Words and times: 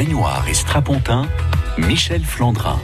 Baignoire 0.00 0.46
et 0.48 0.54
strapontin, 0.54 1.28
Michel 1.76 2.24
Flandrin. 2.24 2.80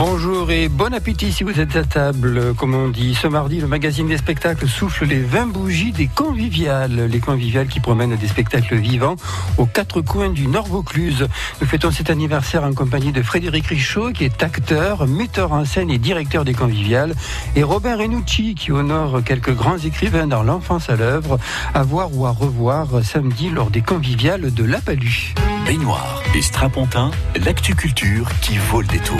Bonjour 0.00 0.50
et 0.50 0.68
bon 0.68 0.94
appétit 0.94 1.30
si 1.30 1.44
vous 1.44 1.60
êtes 1.60 1.76
à 1.76 1.84
table. 1.84 2.54
Comme 2.56 2.74
on 2.74 2.88
dit, 2.88 3.14
ce 3.14 3.26
mardi, 3.26 3.60
le 3.60 3.66
magazine 3.66 4.08
des 4.08 4.16
spectacles 4.16 4.66
souffle 4.66 5.04
les 5.04 5.20
20 5.20 5.48
bougies 5.48 5.92
des 5.92 6.06
conviviales. 6.06 7.06
Les 7.10 7.20
conviviales 7.20 7.66
qui 7.66 7.80
promènent 7.80 8.16
des 8.16 8.26
spectacles 8.26 8.76
vivants 8.76 9.16
aux 9.58 9.66
quatre 9.66 10.00
coins 10.00 10.30
du 10.30 10.46
Nord 10.46 10.68
Vaucluse. 10.68 11.28
Nous 11.60 11.66
fêtons 11.66 11.90
cet 11.90 12.08
anniversaire 12.08 12.64
en 12.64 12.72
compagnie 12.72 13.12
de 13.12 13.20
Frédéric 13.20 13.66
Richaud, 13.66 14.12
qui 14.12 14.24
est 14.24 14.42
acteur, 14.42 15.06
metteur 15.06 15.52
en 15.52 15.66
scène 15.66 15.90
et 15.90 15.98
directeur 15.98 16.46
des 16.46 16.54
conviviales, 16.54 17.14
et 17.54 17.62
Robin 17.62 17.96
Renucci, 17.96 18.54
qui 18.54 18.72
honore 18.72 19.22
quelques 19.22 19.54
grands 19.54 19.78
écrivains 19.78 20.26
dans 20.26 20.42
l'enfance 20.42 20.88
à 20.88 20.96
l'œuvre, 20.96 21.38
à 21.74 21.82
voir 21.82 22.08
ou 22.14 22.24
à 22.24 22.30
revoir 22.30 23.04
samedi 23.04 23.50
lors 23.50 23.70
des 23.70 23.82
conviviales 23.82 24.54
de 24.54 24.64
La 24.64 24.80
Palue. 24.80 25.34
Baignoire 25.66 26.22
et 26.34 26.42
strapontin, 26.42 27.10
l'actu 27.44 27.74
culture 27.74 28.28
qui 28.40 28.56
vaut 28.56 28.80
le 28.80 28.86
détour. 28.86 29.18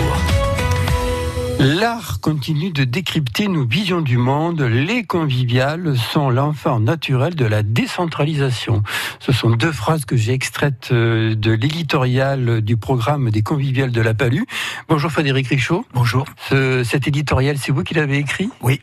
L'art 1.59 2.19
continue 2.21 2.71
de 2.71 2.83
décrypter 2.83 3.47
nos 3.47 3.65
visions 3.65 4.01
du 4.01 4.17
monde. 4.17 4.61
Les 4.61 5.03
conviviales 5.03 5.95
sont 5.95 6.29
l'enfant 6.29 6.79
naturel 6.79 7.35
de 7.35 7.45
la 7.45 7.63
décentralisation. 7.63 8.83
Ce 9.19 9.31
sont 9.31 9.51
deux 9.51 9.71
phrases 9.71 10.05
que 10.05 10.17
j'ai 10.17 10.33
extraites 10.33 10.89
euh, 10.91 11.35
de 11.35 11.51
l'éditorial 11.51 12.61
du 12.61 12.77
programme 12.77 13.29
des 13.29 13.43
conviviales 13.43 13.91
de 13.91 14.01
la 14.01 14.13
Palue. 14.13 14.43
Bonjour 14.89 15.11
Frédéric 15.11 15.47
Richaud. 15.47 15.85
Bonjour. 15.93 16.25
Ce, 16.49 16.83
cet 16.83 17.07
éditorial, 17.07 17.57
c'est 17.57 17.71
vous 17.71 17.83
qui 17.83 17.93
l'avez 17.93 18.17
écrit? 18.17 18.49
Oui. 18.61 18.81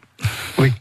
Oui. 0.59 0.73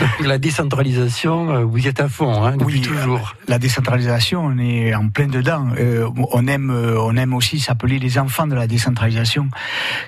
Donc, 0.00 0.26
la 0.26 0.38
décentralisation, 0.38 1.50
euh, 1.50 1.64
vous 1.64 1.78
y 1.78 1.88
êtes 1.88 2.00
à 2.00 2.08
fond, 2.08 2.44
hein, 2.44 2.56
depuis 2.56 2.76
oui, 2.76 2.80
toujours. 2.80 3.36
La 3.48 3.58
décentralisation, 3.58 4.44
on 4.44 4.58
est 4.58 4.94
en 4.94 5.08
plein 5.08 5.28
dedans. 5.28 5.68
Euh, 5.78 6.08
on 6.32 6.46
aime, 6.46 6.70
euh, 6.70 7.00
on 7.00 7.16
aime 7.16 7.34
aussi 7.34 7.60
s'appeler 7.60 7.98
les 7.98 8.18
enfants 8.18 8.46
de 8.46 8.54
la 8.54 8.66
décentralisation, 8.66 9.48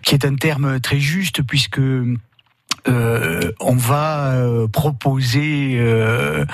qui 0.02 0.14
est 0.14 0.25
un 0.25 0.34
terme 0.34 0.80
très 0.80 0.98
juste 0.98 1.42
puisque 1.42 1.80
euh, 2.86 3.52
on 3.60 3.75
va 3.75 4.32
euh, 4.32 4.69
proposer 4.69 5.77
euh, 5.78 6.44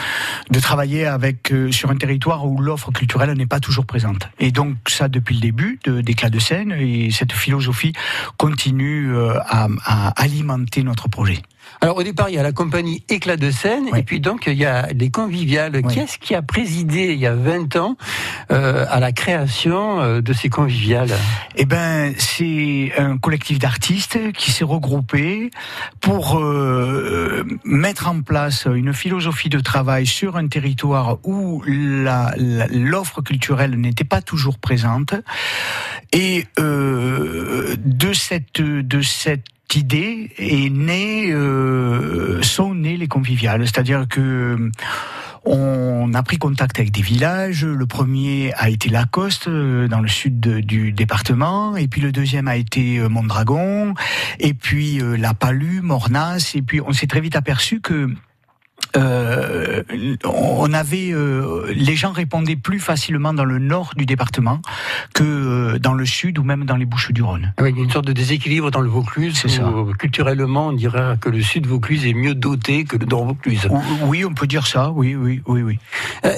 de 0.51 0.61
travailler 0.61 1.07
avec 1.07 1.53
sur 1.71 1.91
un 1.91 1.97
territoire 1.97 2.47
où 2.47 2.61
l'offre 2.61 2.91
culturelle 2.93 3.33
n'est 3.33 3.47
pas 3.47 3.61
toujours 3.61 3.87
présente. 3.87 4.29
Et 4.39 4.51
donc 4.51 4.77
ça 4.89 5.09
depuis 5.09 5.35
le 5.35 5.41
début 5.41 5.79
d'éclat 5.85 6.31
de, 6.31 6.35
de 6.35 6.41
scène 6.41 6.73
et 6.73 7.11
cette 7.11 7.33
philosophie 7.33 7.93
continue 8.37 9.15
à, 9.47 9.69
à 9.85 10.09
alimenter 10.21 10.83
notre 10.83 11.09
projet. 11.09 11.43
Alors 11.85 11.99
au 11.99 12.03
départ, 12.03 12.31
il 12.31 12.37
y 12.37 12.39
a 12.39 12.43
la 12.43 12.53
compagnie 12.53 13.05
Éclat 13.11 13.37
de 13.37 13.51
scène, 13.51 13.91
oui. 13.93 13.99
et 13.99 14.03
puis 14.05 14.19
donc 14.19 14.45
il 14.47 14.55
y 14.55 14.65
a 14.65 14.87
les 14.95 15.11
conviviales. 15.11 15.83
Oui. 15.85 15.93
Qui 15.93 16.01
est-ce 16.01 16.19
qui 16.19 16.35
a 16.35 16.41
présidé 16.41 17.13
il 17.13 17.19
y 17.19 17.27
a 17.27 17.35
20 17.35 17.77
ans 17.77 17.99
euh, 18.51 18.87
à 18.89 19.01
la 19.01 19.13
création 19.13 20.01
euh, 20.01 20.23
de 20.23 20.33
ces 20.33 20.49
conviviales? 20.49 21.13
Eh 21.57 21.67
ben, 21.67 22.15
c'est 22.17 22.91
un 22.97 23.19
collectif 23.19 23.59
d'artistes 23.59 24.33
qui 24.33 24.51
s'est 24.51 24.65
regroupé 24.65 25.51
pour 26.01 26.39
euh, 26.39 27.45
mettre 27.67 28.09
en 28.09 28.23
place 28.23 28.67
une 28.75 28.95
philosophie 28.95 29.51
de 29.51 29.61
travail 29.61 30.07
sur 30.07 30.39
un 30.39 30.49
territoire 30.49 31.19
où 31.23 31.63
l'offre 31.67 33.21
culturelle 33.21 33.79
n'était 33.79 34.05
pas 34.05 34.23
toujours 34.23 34.59
présente. 34.59 35.13
Et 36.13 36.47
euh, 36.59 37.77
de 37.85 38.15
cette 38.15 38.63
de 38.63 39.03
cette 39.03 39.45
idée 39.75 40.31
est 40.39 40.71
née, 40.71 41.31
euh, 41.33 42.43
sont 42.43 42.75
nées 42.75 42.97
les 42.97 43.09
conviviales. 43.09 43.63
C'est-à-dire 43.67 44.07
que 44.09 44.71
on 45.47 46.15
a 46.15 46.23
pris 46.23 46.39
contact 46.39 46.79
avec 46.79 46.91
des 46.91 47.03
villages. 47.03 47.65
Le 47.67 47.87
premier 47.87 48.53
a 48.55 48.71
été 48.71 48.89
Lacoste, 48.89 49.49
dans 49.49 50.01
le 50.01 50.09
sud 50.09 50.41
du 50.41 50.93
département, 50.93 51.77
et 51.77 51.87
puis 51.87 52.01
le 52.01 52.13
deuxième 52.13 52.49
a 52.49 52.57
été 52.57 52.99
Mondragon, 53.09 53.95
et 54.41 54.55
puis 54.55 55.01
euh, 55.03 55.17
La 55.17 55.35
Palue, 55.35 55.83
Mornas, 55.83 56.53
et 56.55 56.63
puis 56.63 56.81
on 56.81 56.93
s'est 56.93 57.07
très 57.07 57.21
vite 57.21 57.37
aperçu 57.37 57.81
que 57.81 58.09
euh, 58.97 59.83
on 60.25 60.73
avait 60.73 61.11
euh, 61.13 61.73
les 61.75 61.97
gens 61.97 62.13
répondaient 62.13 62.57
plus 62.57 62.79
facilement 62.79 63.35
dans 63.35 63.45
le 63.45 63.59
nord 63.59 63.93
du 63.97 64.07
département 64.07 64.61
que 65.15 65.25
euh, 65.25 65.79
dans 65.79 65.95
le 65.95 66.07
sud 66.07 66.39
ou 66.39 66.45
même 66.45 66.65
dans 66.65 66.77
les 66.77 66.85
Bouches 66.85 67.13
du 67.13 67.23
Rhône. 67.23 67.53
Oui, 67.61 67.71
il 67.71 67.77
y 67.77 67.81
a 67.81 67.85
une 67.85 67.91
sorte 67.91 68.07
de 68.07 68.13
déséquilibre 68.13 68.71
dans 68.71 68.81
le 68.81 68.89
Vaucluse. 68.89 69.37
C'est 69.37 69.49
ça. 69.49 69.73
Culturellement, 69.99 70.69
on 70.69 70.73
dirait 70.73 71.17
que 71.21 71.29
le 71.29 71.43
sud 71.43 71.67
Vaucluse 71.67 72.07
est 72.07 72.15
mieux 72.15 72.35
doté 72.35 72.85
que 72.85 72.97
le 72.97 73.07
nord 73.07 73.27
Vaucluse. 73.27 73.69
Oui, 74.03 74.25
on 74.25 74.35
peut 74.35 74.47
dire 74.47 74.67
ça. 74.67 74.91
Oui, 74.91 75.15
oui, 75.15 75.43
oui, 75.47 75.63
oui. 75.63 75.79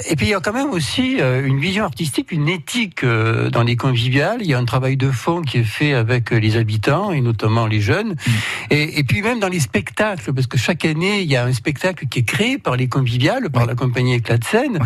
Et 0.09 0.15
puis 0.15 0.27
il 0.27 0.29
y 0.29 0.33
a 0.33 0.39
quand 0.39 0.53
même 0.53 0.71
aussi 0.71 1.19
une 1.19 1.59
vision 1.59 1.83
artistique, 1.83 2.31
une 2.31 2.49
éthique 2.49 3.05
dans 3.05 3.63
les 3.63 3.75
conviviales. 3.75 4.37
Il 4.41 4.47
y 4.47 4.53
a 4.53 4.57
un 4.57 4.65
travail 4.65 4.97
de 4.97 5.11
fond 5.11 5.41
qui 5.41 5.59
est 5.59 5.63
fait 5.63 5.93
avec 5.93 6.31
les 6.31 6.57
habitants 6.57 7.11
et 7.11 7.21
notamment 7.21 7.67
les 7.67 7.81
jeunes. 7.81 8.11
Mm. 8.13 8.31
Et, 8.71 8.99
et 8.99 9.03
puis 9.03 9.21
même 9.21 9.39
dans 9.39 9.47
les 9.47 9.59
spectacles, 9.59 10.33
parce 10.33 10.47
que 10.47 10.57
chaque 10.57 10.85
année 10.85 11.21
il 11.21 11.31
y 11.31 11.35
a 11.35 11.45
un 11.45 11.53
spectacle 11.53 12.07
qui 12.07 12.19
est 12.19 12.23
créé 12.23 12.46
par 12.55 12.77
les 12.77 12.87
conviviales, 12.87 13.49
par 13.49 13.65
la 13.65 13.75
compagnie 13.75 14.13
Éclat 14.13 14.37
de 14.37 14.45
scène. 14.45 14.79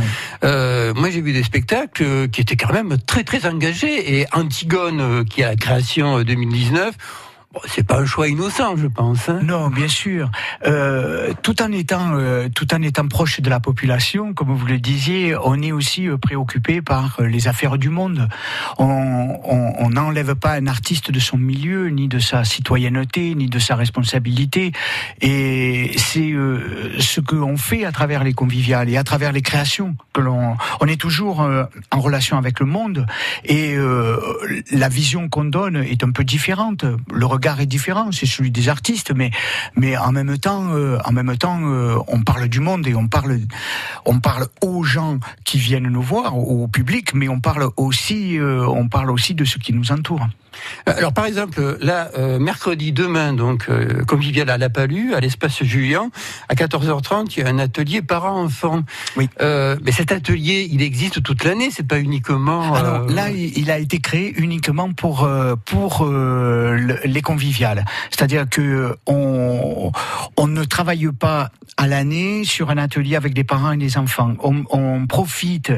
Euh, 0.44 0.94
moi, 0.96 1.12
j'ai 1.12 1.22
vu 1.22 1.34
des 1.34 1.44
spectacles 1.44 2.30
qui 2.30 2.42
étaient 2.42 2.56
quand 2.56 2.74
même 2.74 2.98
très 3.06 3.24
très 3.24 3.46
engagés. 3.46 4.18
Et 4.18 4.26
Antigone, 4.34 5.26
qui 5.26 5.44
a 5.44 5.50
la 5.50 5.56
création 5.56 6.24
2019. 6.24 6.96
Bon, 7.54 7.60
c'est 7.66 7.86
pas 7.86 8.00
un 8.00 8.06
choix 8.06 8.30
innocent, 8.30 8.78
je 8.78 8.88
pense. 8.88 9.28
Hein. 9.28 9.42
Non, 9.44 9.68
bien 9.68 9.90
sûr. 9.90 10.32
Euh, 10.66 11.34
tout 11.44 11.62
en 11.62 11.74
étant, 11.74 12.14
euh, 12.14 12.48
tout 12.48 12.74
en 12.74 12.82
étant 12.82 13.06
proche 13.10 13.42
de 13.42 13.50
la 13.50 13.60
population, 13.60 14.34
comme 14.34 14.54
vous 14.54 14.66
le 14.66 14.80
disiez, 14.80 15.36
on 15.44 15.62
est 15.62 15.74
aussi 15.74 16.08
euh, 16.08 16.18
préoccupé 16.18 16.82
par 16.82 17.18
les 17.20 17.50
affaires 17.50 17.78
du 17.78 17.90
monde. 17.90 18.30
On 18.78 19.90
n'enlève 19.90 20.36
pas 20.36 20.54
un 20.54 20.68
artiste 20.68 21.12
de 21.12 21.20
son 21.20 21.38
milieu, 21.38 21.90
ni 21.90 22.08
de 22.08 22.20
sa 22.20 22.46
citoyenneté, 22.46 23.36
ni 23.36 23.48
de 23.48 23.60
sa 23.60 23.76
responsabilité. 23.76 24.72
Et 25.20 25.92
c'est 25.98 26.34
ce 27.00 27.20
qu'on 27.20 27.58
fait 27.58 27.84
à 27.84 27.92
travers 27.92 28.24
les 28.24 28.34
conviviales 28.34 28.90
et 28.90 28.96
à 28.96 29.04
travers 29.04 29.34
les 29.34 29.42
créations 29.42 29.96
que 30.14 30.22
l'on. 30.22 30.56
On 30.80 30.88
est 30.88 31.00
toujours 31.00 31.46
en 31.92 32.00
relation 32.00 32.38
avec 32.38 32.60
le 32.62 32.66
monde 32.66 33.06
et 33.44 33.76
la 34.72 34.90
vision 34.90 35.28
qu'on 35.28 35.46
donne 35.46 35.78
est 35.78 36.04
un 36.04 36.12
peu 36.12 36.24
différente. 36.24 36.86
Est 37.46 37.66
différent, 37.66 38.12
c'est 38.12 38.26
celui 38.26 38.52
des 38.52 38.70
artistes, 38.70 39.14
mais 39.76 39.98
en 39.98 40.12
même 40.12 40.38
temps, 40.38 40.74
euh, 40.74 40.98
euh, 40.98 42.00
on 42.08 42.22
parle 42.22 42.48
du 42.48 42.60
monde 42.60 42.88
et 42.88 42.96
on 42.96 43.08
parle 43.08 43.40
on 44.06 44.20
parle 44.20 44.48
aux 44.62 44.84
gens 44.84 45.20
qui 45.44 45.58
viennent 45.58 45.88
nous 45.88 46.02
voir, 46.02 46.38
au 46.38 46.68
public, 46.68 47.14
mais 47.14 47.28
on 47.28 47.40
parle 47.40 47.70
aussi 47.78 48.38
euh, 48.38 48.66
on 48.68 48.88
parle 48.88 49.12
aussi 49.12 49.34
de 49.34 49.46
ce 49.46 49.58
qui 49.58 49.74
nous 49.74 49.92
entoure. 49.92 50.28
Alors 50.86 51.14
par 51.14 51.26
exemple, 51.26 51.78
là, 51.80 52.10
euh, 52.18 52.40
mercredi 52.40 52.92
demain, 52.92 53.34
donc 53.34 53.66
euh, 53.70 54.04
convivial 54.06 54.50
à 54.50 54.58
La 54.58 54.70
Palue, 54.70 55.14
à 55.14 55.20
l'espace 55.20 55.64
Julien, 55.64 56.10
à 56.50 56.56
14h30, 56.56 57.34
il 57.36 57.44
y 57.44 57.46
a 57.46 57.50
un 57.50 57.60
atelier 57.60 58.02
parents-enfants. 58.02 58.84
Oui. 59.16 59.30
Euh, 59.42 59.78
mais 59.84 59.92
cet 59.92 60.12
atelier, 60.12 60.68
il 60.72 60.82
existe 60.82 61.24
toute 61.24 61.44
l'année, 61.44 61.70
c'est 61.72 61.88
pas 61.88 62.00
uniquement. 62.00 62.74
Alors 62.74 63.06
là, 63.08 63.30
il 63.30 63.72
a 63.72 63.80
été 63.80 64.00
créé 64.00 64.34
uniquement 64.38 64.92
pour 64.94 65.30
pour 65.66 66.06
les 66.06 67.22
conviviales. 67.22 67.86
C'est-à-dire 68.10 68.50
que 68.50 68.96
on 69.08 69.92
on 70.38 70.48
ne 70.48 70.64
travaille 70.64 71.10
pas 71.12 71.52
à 71.78 71.88
l'année 71.88 72.44
sur 72.44 72.70
un 72.70 72.78
atelier 72.78 73.16
avec 73.16 73.34
des 73.34 73.44
parents 73.44 73.72
et 73.72 73.78
des 73.78 73.98
enfants. 73.98 74.34
On, 74.44 74.64
on 74.70 75.08
profite 75.08 75.72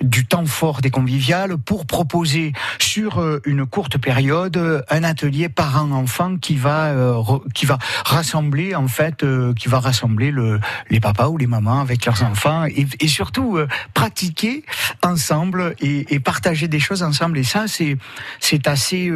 du 0.00 0.26
temps 0.26 0.46
fort 0.46 0.80
des 0.80 0.90
conviviales 0.90 1.56
pour 1.56 1.86
proposer 1.86 2.52
sur 2.78 3.22
une 3.44 3.66
courte 3.66 3.98
période 3.98 4.17
période 4.18 4.84
un 4.90 5.04
atelier 5.04 5.48
parents-enfants 5.48 6.38
qui 6.38 6.56
va 6.56 6.86
euh, 6.86 7.22
qui 7.54 7.66
va 7.66 7.78
rassembler 8.04 8.74
en 8.74 8.88
fait 8.88 9.22
euh, 9.22 9.54
qui 9.54 9.68
va 9.68 9.78
rassembler 9.78 10.32
le, 10.32 10.58
les 10.90 10.98
papas 10.98 11.28
ou 11.28 11.36
les 11.36 11.46
mamans 11.46 11.80
avec 11.80 12.04
leurs 12.04 12.24
enfants 12.24 12.64
et, 12.64 12.84
et 12.98 13.06
surtout 13.06 13.56
euh, 13.56 13.68
pratiquer 13.94 14.64
ensemble 15.04 15.76
et, 15.80 16.12
et, 16.12 16.18
partager 16.18 16.66
des 16.66 16.80
choses 16.80 17.04
ensemble. 17.04 17.38
Et 17.38 17.44
ça 17.44 17.68
c'est 17.68 17.96
c'est 18.40 18.66
assez 18.66 19.08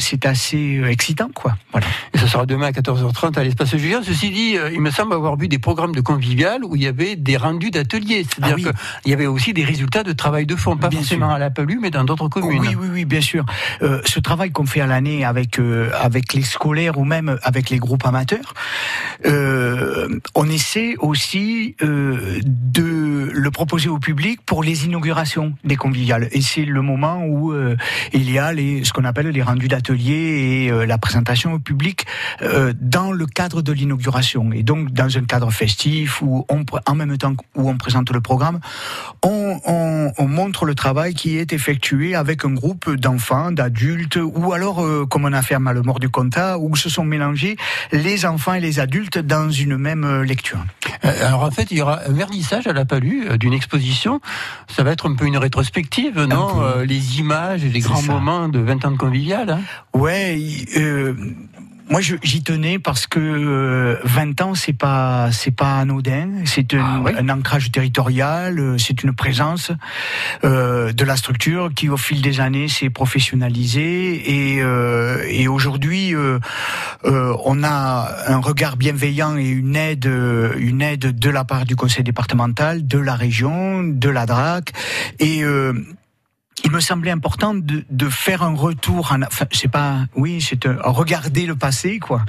c'est 0.00 0.26
assez 0.26 0.82
excitant 0.84 1.30
quoi. 1.32 1.56
Voilà. 1.70 1.86
Et 2.12 2.18
ça 2.18 2.26
sera 2.26 2.44
demain 2.44 2.66
à 2.66 2.72
14h30 2.72 3.38
à 3.38 3.44
l'espace 3.44 3.76
Julien 3.76 4.00
ceci 4.02 4.30
dit 4.30 4.56
il 4.72 4.80
me 4.80 4.90
semble 4.90 5.12
avoir 5.14 5.36
vu 5.36 5.46
des 5.46 5.60
programmes 5.60 5.94
de 5.94 6.00
convivial 6.00 6.64
où 6.64 6.74
il 6.74 6.82
y 6.82 6.88
avait 6.88 7.14
des 7.14 7.36
rendus 7.36 7.70
d'ateliers. 7.70 8.26
C'est-à-dire 8.28 8.56
ah 8.68 8.70
oui. 8.72 9.02
qu'il 9.04 9.10
y 9.12 9.14
avait 9.14 9.26
aussi 9.26 9.52
des 9.52 9.64
résultats 9.64 10.02
de 10.02 10.12
travail 10.12 10.44
de 10.44 10.56
fond 10.56 10.76
pas 10.76 10.88
bien 10.88 10.98
forcément 10.98 11.28
sûr. 11.28 11.36
à 11.36 11.38
la 11.38 11.50
Pelue 11.50 11.78
mais 11.80 11.90
dans 11.92 12.02
d'autres 12.02 12.28
communes. 12.28 12.60
oui 12.60 12.76
oui 12.76 12.88
oui 12.92 13.04
bien 13.04 13.20
sûr. 13.20 13.44
Ce 13.80 14.18
travail 14.18 14.39
travail 14.40 14.52
qu'on 14.52 14.64
fait 14.64 14.80
à 14.80 14.86
l'année 14.86 15.22
avec 15.22 15.58
euh, 15.58 15.90
avec 15.92 16.32
les 16.32 16.40
scolaires 16.40 16.96
ou 16.96 17.04
même 17.04 17.38
avec 17.42 17.68
les 17.68 17.76
groupes 17.76 18.06
amateurs, 18.06 18.54
euh, 19.26 20.18
on 20.34 20.48
essaie 20.48 20.94
aussi 20.98 21.76
euh, 21.82 22.40
de 22.42 23.28
le 23.34 23.50
proposer 23.50 23.90
au 23.90 23.98
public 23.98 24.40
pour 24.46 24.62
les 24.62 24.86
inaugurations 24.86 25.52
des 25.62 25.76
conviviales. 25.76 26.28
Et 26.32 26.40
c'est 26.40 26.64
le 26.64 26.80
moment 26.80 27.26
où 27.26 27.52
il 28.14 28.30
y 28.30 28.38
a 28.38 28.54
les, 28.54 28.82
ce 28.82 28.94
qu'on 28.94 29.04
appelle 29.04 29.28
les 29.28 29.42
rendus 29.42 29.68
d'atelier 29.68 30.68
et 30.70 30.86
la 30.86 30.96
présentation 30.96 31.52
au 31.52 31.58
public 31.58 32.06
dans 32.80 33.12
le 33.12 33.26
cadre 33.26 33.60
de 33.60 33.72
l'inauguration. 33.72 34.52
Et 34.52 34.62
donc 34.62 34.92
dans 34.92 35.18
un 35.18 35.24
cadre 35.24 35.50
festif 35.50 36.22
où 36.22 36.46
on, 36.48 36.64
en 36.86 36.94
même 36.94 37.16
temps 37.18 37.34
où 37.54 37.68
on 37.68 37.76
présente 37.76 38.10
le 38.10 38.20
programme, 38.20 38.60
on 39.22 40.26
montre 40.26 40.64
le 40.64 40.74
travail 40.74 41.14
qui 41.14 41.36
est 41.36 41.52
effectué 41.52 42.14
avec 42.14 42.44
un 42.44 42.52
groupe 42.52 42.90
d'enfants, 42.96 43.52
d'adultes, 43.52 44.18
ou 44.34 44.52
alors 44.52 44.82
euh, 44.84 45.06
comme 45.06 45.24
on 45.24 45.32
a 45.32 45.42
fait 45.42 45.54
à 45.54 45.58
Malemort 45.58 46.00
du 46.00 46.08
Comtat, 46.08 46.58
où 46.58 46.76
se 46.76 46.88
sont 46.88 47.04
mélangés 47.04 47.56
les 47.92 48.26
enfants 48.26 48.54
et 48.54 48.60
les 48.60 48.80
adultes 48.80 49.18
dans 49.18 49.50
une 49.50 49.76
même 49.76 50.04
euh, 50.04 50.24
lecture. 50.24 50.58
Euh, 51.04 51.26
Alors 51.26 51.42
en 51.44 51.50
fait, 51.50 51.70
il 51.70 51.78
y 51.78 51.82
aura 51.82 52.00
un 52.08 52.12
vernissage 52.12 52.66
à 52.66 52.72
la 52.72 52.84
Palue 52.84 53.26
euh, 53.30 53.36
d'une 53.36 53.52
exposition. 53.52 54.20
Ça 54.68 54.82
va 54.82 54.92
être 54.92 55.08
un 55.08 55.14
peu 55.14 55.26
une 55.26 55.36
rétrospective, 55.38 56.18
non. 56.20 56.62
Euh, 56.62 56.84
Les 56.84 57.18
images 57.20 57.64
et 57.64 57.68
les 57.68 57.80
grands 57.80 57.96
ça. 57.96 58.12
moments 58.12 58.48
de 58.48 58.58
20 58.58 58.84
ans 58.84 58.90
de 58.92 58.96
convivial. 58.96 59.50
hein? 59.50 59.60
Ouais, 59.94 60.38
euh, 60.76 61.14
moi 61.90 62.00
je- 62.00 62.16
j'y 62.22 62.42
tenais 62.42 62.78
parce 62.78 63.06
que 63.06 63.18
euh, 63.20 63.96
20 64.04 64.40
ans 64.42 64.54
c'est 64.54 64.72
pas 64.72 65.30
c'est 65.32 65.50
pas 65.50 65.78
anodin, 65.78 66.28
c'est 66.44 66.72
un, 66.74 66.78
Ah 66.80 67.00
oui. 67.04 67.12
un 67.18 67.28
ancrage 67.28 67.70
territorial, 67.72 68.58
euh, 68.58 68.78
c'est 68.78 69.02
une 69.02 69.12
présence 69.14 69.72
euh, 70.44 70.92
de 70.92 71.04
la 71.04 71.16
structure 71.16 71.70
qui 71.74 71.88
au 71.88 71.96
fil 71.96 72.22
des 72.22 72.40
années 72.40 72.68
s'est 72.68 72.90
professionnalisée. 72.90 74.54
Et 74.56 74.62
euh, 74.62 75.24
et 75.28 75.48
aujourd'hui 75.48 76.14
euh, 76.14 76.38
euh, 77.04 77.34
on 77.44 77.62
a 77.64 78.08
un 78.28 78.38
regard 78.38 78.76
bienveillant 78.76 79.36
et 79.36 79.48
une 79.48 79.76
aide 79.76 80.06
une 80.58 80.82
aide 80.82 81.18
de 81.18 81.30
la 81.30 81.44
part 81.44 81.64
du 81.64 81.76
conseil 81.76 82.04
départemental, 82.04 82.86
de 82.86 82.98
la 82.98 83.14
région, 83.16 83.82
de 83.82 84.08
la 84.08 84.26
DRAC. 84.26 84.72
Et 85.18 85.42
euh, 85.42 85.72
il 86.64 86.70
me 86.70 86.80
semblait 86.80 87.10
important 87.10 87.54
de, 87.54 87.84
de 87.88 88.08
faire 88.08 88.42
un 88.42 88.54
retour 88.54 89.12
en, 89.12 89.22
enfin, 89.22 89.46
c'est 89.52 89.70
pas, 89.70 90.06
oui, 90.14 90.40
c'est 90.40 90.64
regarder 90.66 91.46
le 91.46 91.56
passé, 91.56 91.98
quoi, 91.98 92.24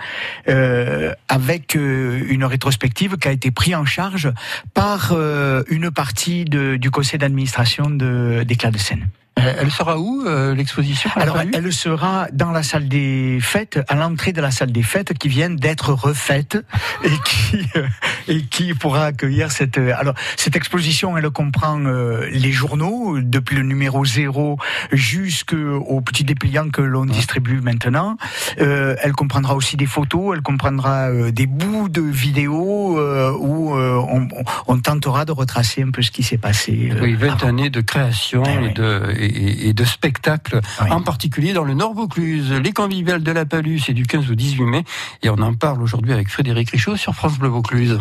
euh, 0.47 1.13
avec 1.27 1.75
euh, 1.75 2.25
une 2.29 2.43
rétrospective 2.45 3.17
qui 3.17 3.27
a 3.27 3.31
été 3.31 3.51
prise 3.51 3.75
en 3.75 3.85
charge 3.85 4.31
par 4.73 5.11
euh, 5.11 5.63
une 5.69 5.91
partie 5.91 6.45
de, 6.45 6.75
du 6.77 6.91
conseil 6.91 7.19
d'administration 7.19 7.89
de, 7.89 8.43
d'Éclat 8.43 8.71
de 8.71 8.77
Seine. 8.77 9.07
Euh, 9.39 9.53
Elle 9.61 9.71
sera 9.71 9.97
où 9.97 10.23
euh, 10.27 10.53
l'exposition 10.53 11.09
Alors, 11.15 11.37
elle 11.53 11.71
sera 11.71 12.27
dans 12.33 12.51
la 12.51 12.63
salle 12.63 12.89
des 12.89 13.39
fêtes, 13.41 13.79
à 13.87 13.95
l'entrée 13.95 14.33
de 14.33 14.41
la 14.41 14.51
salle 14.51 14.73
des 14.73 14.83
fêtes, 14.83 15.13
qui 15.17 15.29
vient 15.29 15.49
d'être 15.49 15.93
refaite 15.93 16.57
et 17.05 17.09
qui 17.25 17.65
euh, 17.77 17.87
et 18.27 18.41
qui 18.43 18.73
pourra 18.73 19.05
accueillir 19.05 19.49
cette. 19.51 19.77
euh, 19.77 19.93
Alors, 19.97 20.15
cette 20.35 20.57
exposition, 20.57 21.17
elle 21.17 21.29
comprend 21.29 21.79
euh, 21.79 22.27
les 22.31 22.51
journaux 22.51 23.19
depuis 23.21 23.55
le 23.55 23.63
numéro 23.63 24.03
0 24.03 24.57
jusqu'au 24.91 26.01
petit 26.01 26.23
dépliant 26.23 26.69
que 26.69 26.81
l'on 26.81 27.05
distribue 27.05 27.61
maintenant. 27.61 28.17
Euh, 28.59 28.95
elle 29.01 29.13
comprendra 29.13 29.55
aussi 29.55 29.77
des 29.77 29.85
photos, 29.85 30.35
elle 30.35 30.41
comprendra 30.41 31.09
euh, 31.09 31.31
des 31.31 31.47
bouts 31.47 31.89
de 31.89 32.01
vidéos 32.01 32.99
euh, 32.99 33.31
où 33.39 33.75
euh, 33.75 33.95
on, 34.09 34.27
on 34.67 34.77
tentera 34.79 35.25
de 35.25 35.31
retracer 35.31 35.83
un 35.83 35.91
peu 35.91 36.01
ce 36.01 36.11
qui 36.11 36.23
s'est 36.23 36.37
passé. 36.37 36.91
Oui, 37.01 37.15
20 37.15 37.27
avant. 37.33 37.47
années 37.47 37.69
de 37.69 37.81
création 37.81 38.43
et, 38.43 38.57
oui. 38.57 38.73
de, 38.73 39.20
et, 39.25 39.69
et 39.69 39.73
de 39.73 39.83
spectacles, 39.83 40.61
Oui. 40.81 40.91
en 40.91 41.01
particulier 41.01 41.53
dans 41.53 41.63
le 41.63 41.73
Nord 41.73 41.93
Vaucluse. 41.93 42.51
Les 42.51 42.71
conviviales 42.71 43.23
de 43.23 43.31
la 43.31 43.45
Palue, 43.45 43.77
c'est 43.79 43.93
du 43.93 44.05
15 44.05 44.29
au 44.31 44.35
18 44.35 44.63
mai. 44.63 44.83
Et 45.23 45.29
on 45.29 45.35
en 45.39 45.53
parle 45.53 45.81
aujourd'hui 45.81 46.13
avec 46.13 46.29
Frédéric 46.29 46.69
Richaud 46.71 46.95
sur 46.97 47.13
France 47.15 47.37
Bleu 47.37 47.49
Vaucluse. 47.49 47.99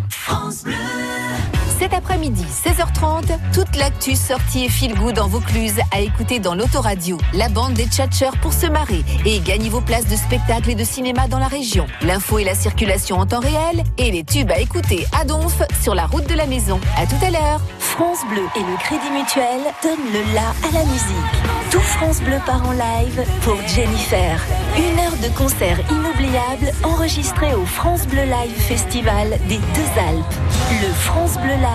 Cet 1.81 1.95
après-midi, 1.95 2.45
16h30, 2.45 3.39
toute 3.55 3.75
l'actu 3.75 4.15
sortie 4.15 4.67
et 4.67 4.69
feel 4.69 4.95
good 4.97 5.19
en 5.19 5.29
Vaucluse 5.29 5.81
à 5.93 6.01
écouter 6.01 6.39
dans 6.39 6.55
l'autoradio. 6.55 7.17
La 7.33 7.49
bande 7.49 7.73
des 7.73 7.87
tchatcheurs 7.87 8.37
pour 8.43 8.53
se 8.53 8.67
marrer 8.67 9.03
et 9.25 9.41
gagnez 9.41 9.71
vos 9.71 9.81
places 9.81 10.07
de 10.07 10.15
spectacle 10.15 10.69
et 10.69 10.75
de 10.75 10.85
cinéma 10.85 11.27
dans 11.27 11.39
la 11.39 11.49
région. 11.49 11.87
L'info 12.03 12.39
et 12.39 12.45
la 12.45 12.55
circulation 12.55 13.17
en 13.17 13.25
temps 13.25 13.41
réel 13.41 13.83
et 13.97 14.11
les 14.11 14.25
tubes 14.25 14.51
à 14.51 14.59
écouter 14.59 15.07
à 15.19 15.25
Donf 15.25 15.63
sur 15.81 15.95
la 15.95 16.05
route 16.05 16.29
de 16.29 16.35
la 16.35 16.45
maison. 16.45 16.79
À 16.99 17.07
tout 17.07 17.25
à 17.25 17.31
l'heure. 17.31 17.63
France 17.79 18.27
Bleu 18.29 18.45
et 18.57 18.61
le 18.61 18.77
Crédit 18.77 19.11
Mutuel 19.11 19.63
donnent 19.83 20.13
le 20.13 20.35
la 20.35 20.51
à 20.69 20.73
la 20.75 20.85
musique. 20.85 21.71
Tout 21.71 21.81
France 21.81 22.21
Bleu 22.21 22.37
part 22.45 22.69
en 22.69 22.73
live 22.73 23.25
pour 23.43 23.57
Jennifer. 23.69 24.39
Une 24.77 24.99
heure 24.99 25.17
de 25.23 25.35
concert 25.35 25.79
inoubliable 25.91 26.73
enregistré 26.83 27.55
au 27.55 27.65
France 27.65 28.07
Bleu 28.07 28.25
Live 28.25 28.55
Festival 28.59 29.31
des 29.49 29.59
Deux 29.59 30.01
Alpes. 30.09 30.35
Le 30.83 30.93
France 30.93 31.39
Bleu 31.39 31.55
Live 31.55 31.70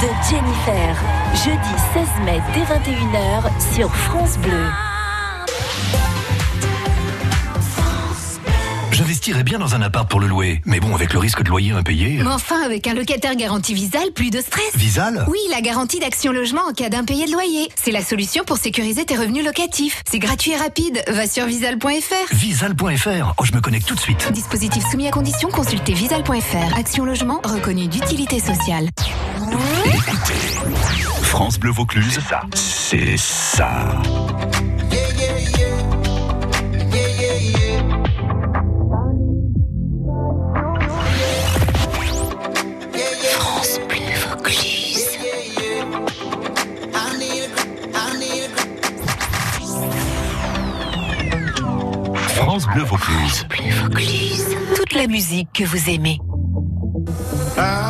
de 0.00 0.08
Jennifer. 0.28 0.96
Jeudi 1.44 1.74
16 1.94 2.08
mai 2.24 2.40
dès 2.54 2.62
21h 2.62 3.74
sur 3.74 3.94
France 3.94 4.38
Bleu. 4.38 4.87
J'investirais 9.08 9.42
bien 9.42 9.58
dans 9.58 9.74
un 9.74 9.80
appart 9.80 10.06
pour 10.06 10.20
le 10.20 10.26
louer, 10.26 10.60
mais 10.66 10.80
bon, 10.80 10.94
avec 10.94 11.14
le 11.14 11.18
risque 11.18 11.42
de 11.42 11.48
loyer 11.48 11.72
impayé. 11.72 12.18
Mais 12.22 12.28
enfin, 12.28 12.60
avec 12.62 12.86
un 12.86 12.92
locataire 12.92 13.36
garanti 13.36 13.72
Visal, 13.72 14.12
plus 14.14 14.28
de 14.28 14.42
stress. 14.42 14.76
Visal 14.76 15.24
Oui, 15.28 15.38
la 15.50 15.62
garantie 15.62 15.98
d'action 15.98 16.30
logement 16.30 16.60
en 16.68 16.74
cas 16.74 16.90
d'impayé 16.90 17.24
de 17.24 17.32
loyer. 17.32 17.70
C'est 17.74 17.90
la 17.90 18.04
solution 18.04 18.44
pour 18.44 18.58
sécuriser 18.58 19.06
tes 19.06 19.16
revenus 19.16 19.42
locatifs. 19.42 20.02
C'est 20.06 20.18
gratuit 20.18 20.50
et 20.50 20.56
rapide. 20.56 21.02
Va 21.08 21.26
sur 21.26 21.46
visal.fr. 21.46 22.34
Visal.fr. 22.34 23.34
Oh, 23.38 23.44
je 23.44 23.54
me 23.54 23.62
connecte 23.62 23.88
tout 23.88 23.94
de 23.94 24.00
suite. 24.00 24.30
Dispositif 24.30 24.84
soumis 24.90 25.08
à 25.08 25.10
condition, 25.10 25.48
consultez 25.48 25.94
visal.fr. 25.94 26.78
Action 26.78 27.06
logement 27.06 27.40
reconnu 27.44 27.88
d'utilité 27.88 28.40
sociale. 28.40 28.90
France 31.22 31.58
Bleu 31.58 31.70
Vaucluse, 31.70 32.20
c'est 32.52 33.16
ça. 33.16 34.02
France 34.02 34.57
France 52.58 52.74
Bleu 52.74 52.84
Vaucluse. 52.84 53.46
Bleu 53.48 53.70
Vaucluse. 53.82 54.56
Toute 54.74 54.92
la 54.94 55.06
musique 55.06 55.48
que 55.52 55.64
vous 55.64 55.90
aimez. 55.90 56.18
I'm 57.56 57.87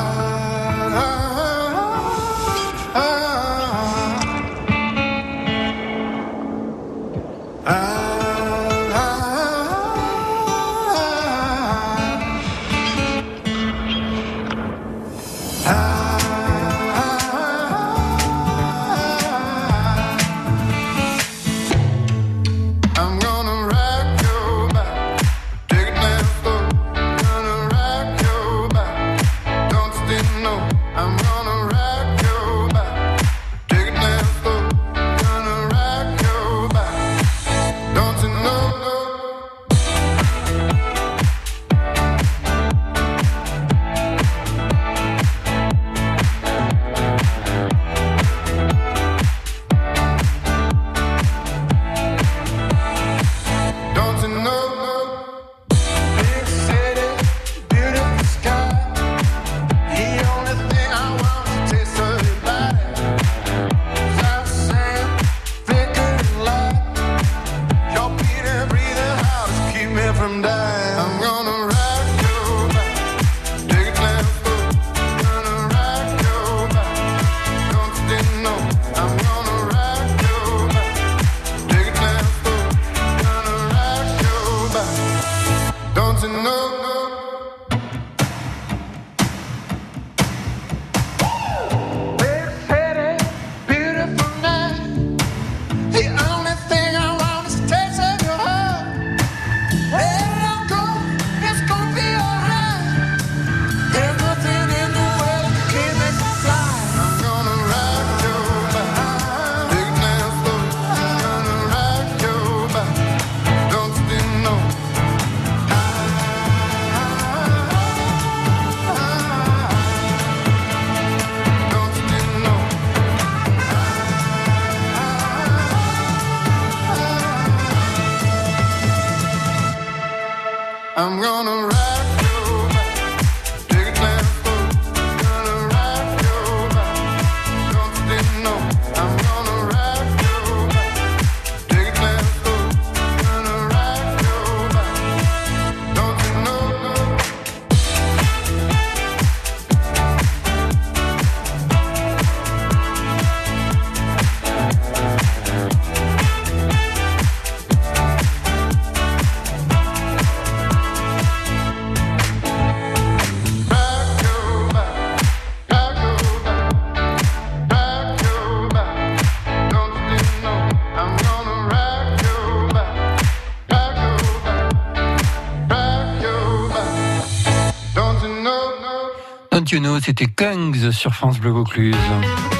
C'était 180.01 180.27
Kungs 180.27 180.93
sur 180.93 181.15
France 181.15 181.41
Bleu 181.41 181.51
Vaucluse. 181.51 181.97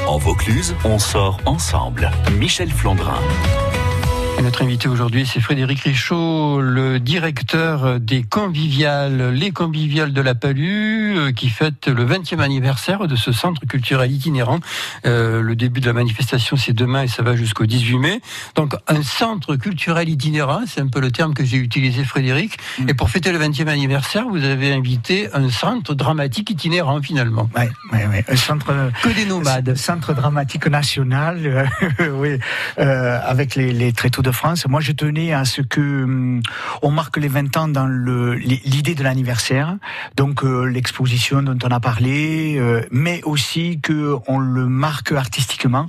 En 0.07 0.19
Vaucluse, 0.19 0.75
on 0.85 0.99
sort 0.99 1.41
ensemble. 1.47 2.11
Michel 2.39 2.71
Flandrin. 2.71 3.21
Et 4.39 4.43
notre 4.43 4.63
invité 4.63 4.87
aujourd'hui, 4.87 5.27
c'est 5.27 5.41
Frédéric 5.41 5.81
Richaud, 5.81 6.61
le 6.61 7.01
directeur 7.01 7.99
des 7.99 8.23
conviviales, 8.23 9.33
les 9.33 9.51
conviviales 9.51 10.13
de 10.13 10.21
la 10.21 10.37
Palue, 10.37 11.17
euh, 11.17 11.33
qui 11.33 11.49
fête 11.49 11.89
le 11.89 12.07
20e 12.07 12.39
anniversaire 12.39 13.09
de 13.09 13.17
ce 13.17 13.33
centre 13.33 13.67
culturel 13.67 14.13
itinérant. 14.13 14.61
Euh, 15.07 15.43
le 15.43 15.57
début 15.57 15.81
de 15.81 15.87
la 15.87 15.93
manifestation, 15.93 16.57
c'est 16.57 16.73
demain 16.73 17.03
et 17.03 17.09
ça 17.09 17.25
va 17.25 17.35
jusqu'au 17.35 17.67
18 17.67 17.99
mai. 17.99 18.21
Donc, 18.55 18.75
un 18.87 19.03
centre 19.03 19.57
culturel 19.57 20.09
itinérant, 20.09 20.61
c'est 20.69 20.81
un 20.81 20.87
peu 20.87 21.01
le 21.01 21.11
terme 21.11 21.35
que 21.35 21.45
j'ai 21.45 21.57
utilisé, 21.57 22.05
Frédéric. 22.05 22.59
Et 22.87 22.95
pour 22.95 23.11
fêter 23.11 23.33
le 23.33 23.41
20e 23.41 23.67
anniversaire, 23.67 24.29
vous 24.29 24.45
avez 24.45 24.73
invité 24.73 25.29
un 25.35 25.51
centre 25.51 25.95
dramatique 25.95 26.51
itinérant, 26.51 27.03
finalement. 27.03 27.51
Ouais, 27.57 27.71
ouais, 27.93 28.07
ouais. 28.07 28.25
Un 28.29 28.37
centre. 28.37 28.73
Que 29.03 29.09
des 29.09 29.25
nomades. 29.25 29.75
Centre 29.77 30.15
dramatique 30.15 30.69
national, 30.69 31.69
euh, 32.01 32.11
oui, 32.11 32.39
euh, 32.79 33.19
avec 33.25 33.57
les, 33.57 33.73
les 33.73 33.93
tréteaux 33.93 34.23
de 34.23 34.28
France. 34.33 34.67
Moi, 34.69 34.81
je 34.81 34.93
tenais 34.93 35.33
à 35.33 35.45
ce 35.45 35.63
que 35.63 35.81
hum, 35.81 36.43
on 36.83 36.91
marque 36.91 37.17
les 37.17 37.29
20 37.29 37.57
ans 37.57 37.69
dans 37.69 37.87
l'idée 37.87 38.95
de 38.95 39.03
l'anniversaire, 39.03 39.77
donc 40.17 40.45
euh, 40.45 40.65
l'exposition 40.65 41.43
dont 41.43 41.59
on 41.65 41.69
a 41.69 41.81
parlé, 41.81 42.57
euh, 42.59 42.83
mais 42.91 43.23
aussi 43.25 43.81
que 43.81 44.17
on 44.27 44.39
le 44.39 44.67
marque 44.67 45.13
artistiquement. 45.13 45.89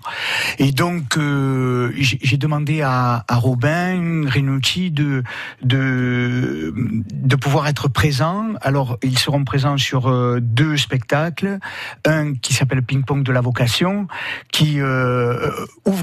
Et 0.57 0.71
donc, 0.71 1.17
euh, 1.17 1.91
j'ai 1.97 2.37
demandé 2.37 2.81
à, 2.81 3.25
Robin 3.29 4.29
Renucci 4.29 4.91
de 4.91 5.23
de 5.61 6.73
de 6.75 7.35
pouvoir 7.35 7.67
être 7.67 7.87
présent. 7.87 8.53
Alors, 8.61 8.97
ils 9.03 9.17
seront 9.17 9.43
présents 9.43 9.77
sur 9.77 10.11
deux 10.41 10.77
spectacles, 10.77 11.59
un 12.05 12.33
qui 12.33 12.53
s'appelle 12.53 12.83
Ping 12.83 13.03
Pong 13.03 13.23
de 13.23 13.31
la 13.31 13.41
vocation, 13.41 14.07
qui 14.51 14.79
euh, 14.81 15.49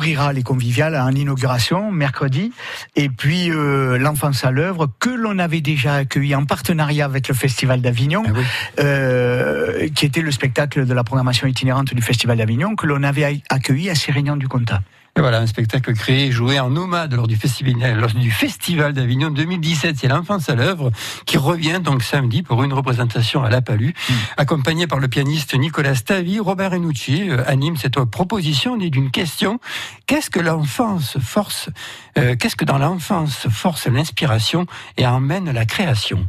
ouvrira 0.07 0.33
les 0.33 0.45
conviviales 0.45 0.95
en 0.95 1.11
inauguration 1.11 1.91
mercredi, 1.91 2.53
et 2.95 3.09
puis 3.09 3.51
euh, 3.51 3.99
l'enfance 3.99 4.45
à 4.45 4.53
l'œuvre 4.53 4.89
que 5.01 5.11
l'on 5.11 5.41
avait 5.41 5.61
déjà 5.61 5.95
accueilli 5.97 6.33
en 6.37 6.45
partenariat 6.45 7.05
avec 7.05 7.27
le 7.27 7.35
Festival 7.35 7.81
d'Avignon, 7.81 8.23
Ah 8.25 8.31
oui. 8.33 8.43
euh, 8.79 9.89
qui 9.97 10.07
était 10.07 10.21
le 10.21 10.31
spectacle 10.31 10.87
de 10.87 10.95
la 10.95 11.03
programmation 11.03 11.49
itinérante 11.49 11.93
du 11.93 12.03
Festival 12.03 12.39
d'Avignon, 12.39 12.77
que 12.77 12.87
l'on 12.87 13.03
avait 13.03 13.43
accueilli 13.51 13.91
à 13.91 13.97
Sérignan 13.97 14.37
du 14.37 14.47
Comtat. 14.47 14.81
Et 15.17 15.21
voilà, 15.21 15.39
un 15.39 15.47
spectacle 15.47 15.95
créé 15.95 16.27
et 16.27 16.31
joué 16.31 16.61
en 16.61 16.69
nomade 16.69 17.15
lors 17.15 17.27
du 17.27 17.37
festival, 17.37 17.99
lors 17.99 18.13
du 18.13 18.31
festival 18.31 18.93
d'Avignon 18.93 19.31
2017. 19.31 19.97
C'est 19.99 20.09
l'enfance 20.09 20.51
à 20.51 20.55
l'œuvre 20.55 20.91
qui 21.25 21.39
revient 21.39 21.81
donc 21.83 22.03
samedi 22.03 22.43
pour 22.43 22.63
une 22.63 22.75
représentation 22.75 23.43
à 23.43 23.49
La 23.49 23.63
Palue, 23.63 23.95
accompagné 24.37 24.87
par 24.87 24.99
le 24.99 25.09
pianiste 25.09 25.55
Nicolas 25.55 25.95
Stavi. 25.95 26.39
Robert 26.39 26.73
Renucci 26.73 27.31
euh, 27.31 27.43
anime 27.47 27.79
cette 27.79 27.99
proposition 28.05 28.77
née 28.77 28.91
d'une 28.91 29.11
question. 29.11 29.59
Qu'est-ce 30.07 30.29
que 30.29 30.41
l'enfance 30.41 31.17
force, 31.19 31.71
euh, 32.19 32.37
qu'est-ce 32.37 32.57
que 32.57 32.67
dans 32.67 32.79
l'enfance 32.79 33.49
force 33.49 33.87
l'inspiration 33.87 34.67
et 34.99 35.07
emmène 35.07 35.51
la 35.51 35.65
création? 35.65 36.27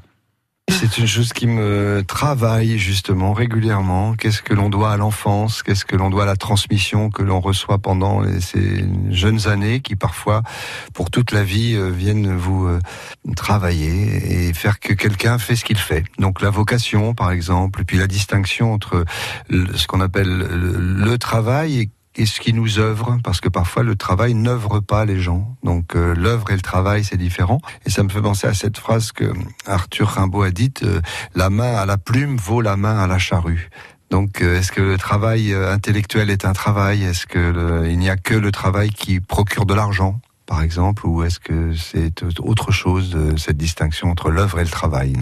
C'est 0.69 0.99
une 0.99 1.07
chose 1.07 1.33
qui 1.33 1.47
me 1.47 2.03
travaille 2.05 2.77
justement 2.77 3.33
régulièrement. 3.33 4.15
Qu'est-ce 4.15 4.41
que 4.41 4.53
l'on 4.53 4.69
doit 4.69 4.91
à 4.91 4.97
l'enfance? 4.97 5.63
Qu'est-ce 5.63 5.85
que 5.85 5.95
l'on 5.95 6.09
doit 6.09 6.23
à 6.23 6.25
la 6.25 6.35
transmission 6.35 7.09
que 7.09 7.23
l'on 7.23 7.39
reçoit 7.39 7.77
pendant 7.77 8.21
ces 8.39 8.85
jeunes 9.09 9.47
années 9.47 9.79
qui 9.79 9.95
parfois, 9.95 10.43
pour 10.93 11.09
toute 11.09 11.31
la 11.31 11.43
vie, 11.43 11.73
euh, 11.75 11.89
viennent 11.89 12.35
vous 12.35 12.67
euh, 12.67 12.79
travailler 13.35 14.49
et 14.49 14.53
faire 14.53 14.79
que 14.79 14.93
quelqu'un 14.93 15.39
fait 15.39 15.55
ce 15.55 15.65
qu'il 15.65 15.77
fait. 15.77 16.03
Donc 16.19 16.41
la 16.41 16.49
vocation, 16.49 17.13
par 17.13 17.31
exemple, 17.31 17.83
puis 17.83 17.97
la 17.97 18.07
distinction 18.07 18.73
entre 18.73 19.03
ce 19.49 19.87
qu'on 19.87 20.01
appelle 20.01 20.29
le, 20.29 20.77
le 20.77 21.17
travail 21.17 21.79
et 21.79 21.89
et 22.17 22.25
ce 22.25 22.39
qui 22.41 22.53
nous 22.53 22.79
œuvre, 22.79 23.17
parce 23.23 23.39
que 23.41 23.49
parfois 23.49 23.83
le 23.83 23.95
travail 23.95 24.33
n'œuvre 24.33 24.79
pas 24.79 25.05
les 25.05 25.19
gens. 25.19 25.55
Donc 25.63 25.95
euh, 25.95 26.13
l'œuvre 26.15 26.49
et 26.51 26.55
le 26.55 26.61
travail, 26.61 27.03
c'est 27.03 27.17
différent. 27.17 27.61
Et 27.85 27.89
ça 27.89 28.03
me 28.03 28.09
fait 28.09 28.21
penser 28.21 28.47
à 28.47 28.53
cette 28.53 28.77
phrase 28.77 29.11
que 29.11 29.31
Arthur 29.65 30.07
Rimbaud 30.09 30.41
a 30.43 30.51
dite 30.51 30.83
euh, 30.83 30.99
La 31.35 31.49
main 31.49 31.75
à 31.75 31.85
la 31.85 31.97
plume 31.97 32.37
vaut 32.37 32.61
la 32.61 32.75
main 32.75 32.97
à 32.97 33.07
la 33.07 33.19
charrue. 33.19 33.69
Donc, 34.09 34.41
euh, 34.41 34.57
est-ce 34.59 34.71
que 34.71 34.81
le 34.81 34.97
travail 34.97 35.51
euh, 35.53 35.73
intellectuel 35.73 36.29
est 36.29 36.45
un 36.45 36.53
travail? 36.53 37.03
Est-ce 37.03 37.27
que 37.27 37.39
le- 37.39 37.89
il 37.89 37.99
n'y 37.99 38.09
a 38.09 38.15
que 38.15 38.33
le 38.33 38.51
travail 38.51 38.89
qui 38.89 39.19
procure 39.19 39.65
de 39.65 39.73
l'argent, 39.73 40.19
par 40.47 40.61
exemple, 40.61 41.05
ou 41.05 41.23
est-ce 41.23 41.39
que 41.39 41.75
c'est 41.75 42.23
autre 42.39 42.71
chose 42.71 43.11
euh, 43.15 43.35
cette 43.37 43.57
distinction 43.57 44.09
entre 44.09 44.31
l'œuvre 44.31 44.59
et 44.59 44.63
le 44.63 44.69
travail 44.69 45.13